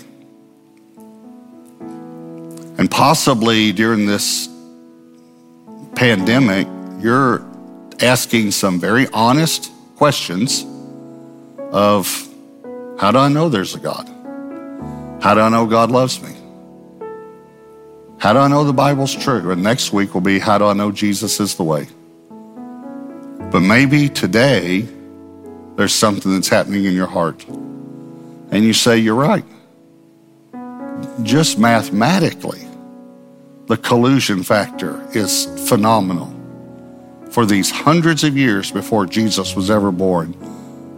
And 2.78 2.90
possibly 2.90 3.72
during 3.72 4.06
this 4.06 4.48
pandemic, 5.94 6.66
you're 6.98 7.44
asking 8.00 8.52
some 8.52 8.80
very 8.80 9.06
honest 9.12 9.70
questions 9.96 10.64
of 11.72 12.25
how 12.98 13.12
do 13.12 13.18
I 13.18 13.28
know 13.28 13.48
there's 13.48 13.74
a 13.74 13.78
God? 13.78 14.08
How 15.22 15.34
do 15.34 15.40
I 15.40 15.48
know 15.48 15.66
God 15.66 15.90
loves 15.90 16.22
me? 16.22 16.34
How 18.18 18.32
do 18.32 18.38
I 18.38 18.48
know 18.48 18.64
the 18.64 18.72
Bible's 18.72 19.14
true? 19.14 19.50
And 19.50 19.62
next 19.62 19.92
week 19.92 20.14
will 20.14 20.22
be 20.22 20.38
how 20.38 20.56
do 20.56 20.64
I 20.66 20.72
know 20.72 20.90
Jesus 20.90 21.38
is 21.38 21.56
the 21.56 21.62
way? 21.62 21.86
But 23.50 23.60
maybe 23.60 24.08
today 24.08 24.88
there's 25.76 25.94
something 25.94 26.32
that's 26.32 26.48
happening 26.48 26.86
in 26.86 26.94
your 26.94 27.06
heart. 27.06 27.44
And 27.46 28.64
you 28.64 28.72
say, 28.72 28.96
You're 28.98 29.14
right. 29.14 29.44
Just 31.22 31.58
mathematically, 31.58 32.66
the 33.66 33.76
collusion 33.76 34.42
factor 34.42 35.06
is 35.12 35.46
phenomenal 35.68 36.32
for 37.30 37.44
these 37.44 37.70
hundreds 37.70 38.24
of 38.24 38.36
years 38.38 38.70
before 38.70 39.04
Jesus 39.04 39.54
was 39.54 39.70
ever 39.70 39.92
born 39.92 40.34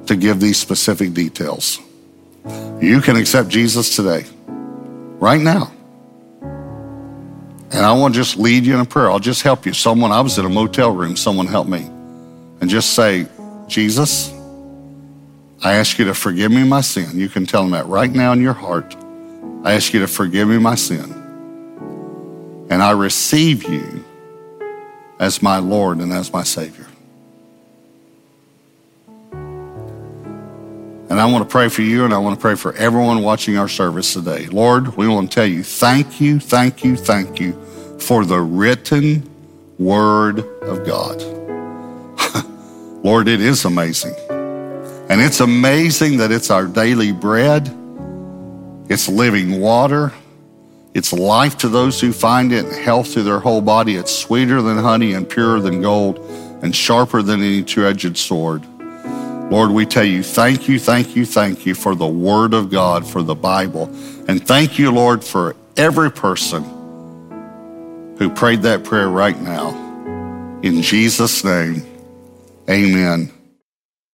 to 0.06 0.14
give 0.14 0.38
these 0.38 0.58
specific 0.58 1.12
details. 1.12 1.80
You 2.80 3.00
can 3.00 3.16
accept 3.16 3.48
Jesus 3.48 3.96
today, 3.96 4.24
right 4.46 5.40
now. 5.40 5.72
And 7.70 7.84
I 7.84 7.92
want 7.92 8.14
to 8.14 8.20
just 8.20 8.36
lead 8.36 8.64
you 8.64 8.74
in 8.74 8.80
a 8.80 8.84
prayer. 8.84 9.10
I'll 9.10 9.18
just 9.18 9.42
help 9.42 9.66
you. 9.66 9.72
Someone, 9.72 10.10
I 10.10 10.20
was 10.20 10.38
in 10.38 10.44
a 10.44 10.48
motel 10.48 10.90
room, 10.90 11.16
someone 11.16 11.46
helped 11.46 11.70
me 11.70 11.88
and 12.60 12.68
just 12.68 12.94
say, 12.94 13.26
Jesus, 13.66 14.32
I 15.62 15.74
ask 15.74 15.98
you 15.98 16.06
to 16.06 16.14
forgive 16.14 16.50
me 16.50 16.64
my 16.64 16.80
sin. 16.80 17.18
You 17.18 17.28
can 17.28 17.46
tell 17.46 17.62
him 17.62 17.70
that 17.70 17.86
right 17.86 18.10
now 18.10 18.32
in 18.32 18.40
your 18.40 18.52
heart. 18.52 18.96
I 19.64 19.74
ask 19.74 19.92
you 19.92 20.00
to 20.00 20.08
forgive 20.08 20.48
me 20.48 20.58
my 20.58 20.74
sin. 20.74 21.12
And 22.70 22.82
I 22.82 22.90
receive 22.92 23.64
you 23.68 24.04
as 25.20 25.42
my 25.42 25.58
Lord 25.58 25.98
and 25.98 26.12
as 26.12 26.32
my 26.32 26.42
Savior. 26.42 26.87
And 31.18 31.28
I 31.28 31.32
want 31.32 31.48
to 31.48 31.50
pray 31.50 31.68
for 31.68 31.82
you 31.82 32.04
and 32.04 32.14
I 32.14 32.18
want 32.18 32.36
to 32.36 32.40
pray 32.40 32.54
for 32.54 32.72
everyone 32.74 33.22
watching 33.22 33.58
our 33.58 33.66
service 33.66 34.12
today. 34.12 34.46
Lord, 34.46 34.96
we 34.96 35.08
want 35.08 35.28
to 35.28 35.34
tell 35.34 35.46
you 35.48 35.64
thank 35.64 36.20
you, 36.20 36.38
thank 36.38 36.84
you, 36.84 36.94
thank 36.94 37.40
you 37.40 37.60
for 37.98 38.24
the 38.24 38.40
written 38.40 39.28
word 39.80 40.38
of 40.62 40.86
God. 40.86 41.20
Lord, 43.04 43.26
it 43.26 43.40
is 43.40 43.64
amazing. 43.64 44.14
And 45.10 45.20
it's 45.20 45.40
amazing 45.40 46.18
that 46.18 46.30
it's 46.30 46.52
our 46.52 46.68
daily 46.68 47.10
bread, 47.10 47.66
it's 48.88 49.08
living 49.08 49.60
water, 49.60 50.12
it's 50.94 51.12
life 51.12 51.58
to 51.58 51.68
those 51.68 52.00
who 52.00 52.12
find 52.12 52.52
it, 52.52 52.64
health 52.66 53.14
to 53.14 53.24
their 53.24 53.40
whole 53.40 53.60
body. 53.60 53.96
It's 53.96 54.16
sweeter 54.16 54.62
than 54.62 54.78
honey 54.78 55.14
and 55.14 55.28
purer 55.28 55.58
than 55.58 55.82
gold 55.82 56.20
and 56.62 56.72
sharper 56.72 57.22
than 57.22 57.40
any 57.40 57.64
two 57.64 57.84
edged 57.84 58.16
sword. 58.16 58.64
Lord, 59.50 59.70
we 59.70 59.86
tell 59.86 60.04
you, 60.04 60.22
thank 60.22 60.68
you, 60.68 60.78
thank 60.78 61.16
you, 61.16 61.24
thank 61.24 61.64
you 61.64 61.74
for 61.74 61.94
the 61.94 62.06
Word 62.06 62.52
of 62.52 62.70
God, 62.70 63.06
for 63.06 63.22
the 63.22 63.34
Bible. 63.34 63.84
And 64.28 64.46
thank 64.46 64.78
you, 64.78 64.90
Lord, 64.90 65.24
for 65.24 65.56
every 65.76 66.10
person 66.10 66.64
who 68.18 68.28
prayed 68.28 68.62
that 68.62 68.84
prayer 68.84 69.08
right 69.08 69.40
now. 69.40 69.70
In 70.62 70.82
Jesus' 70.82 71.44
name, 71.44 71.86
Amen 72.68 73.37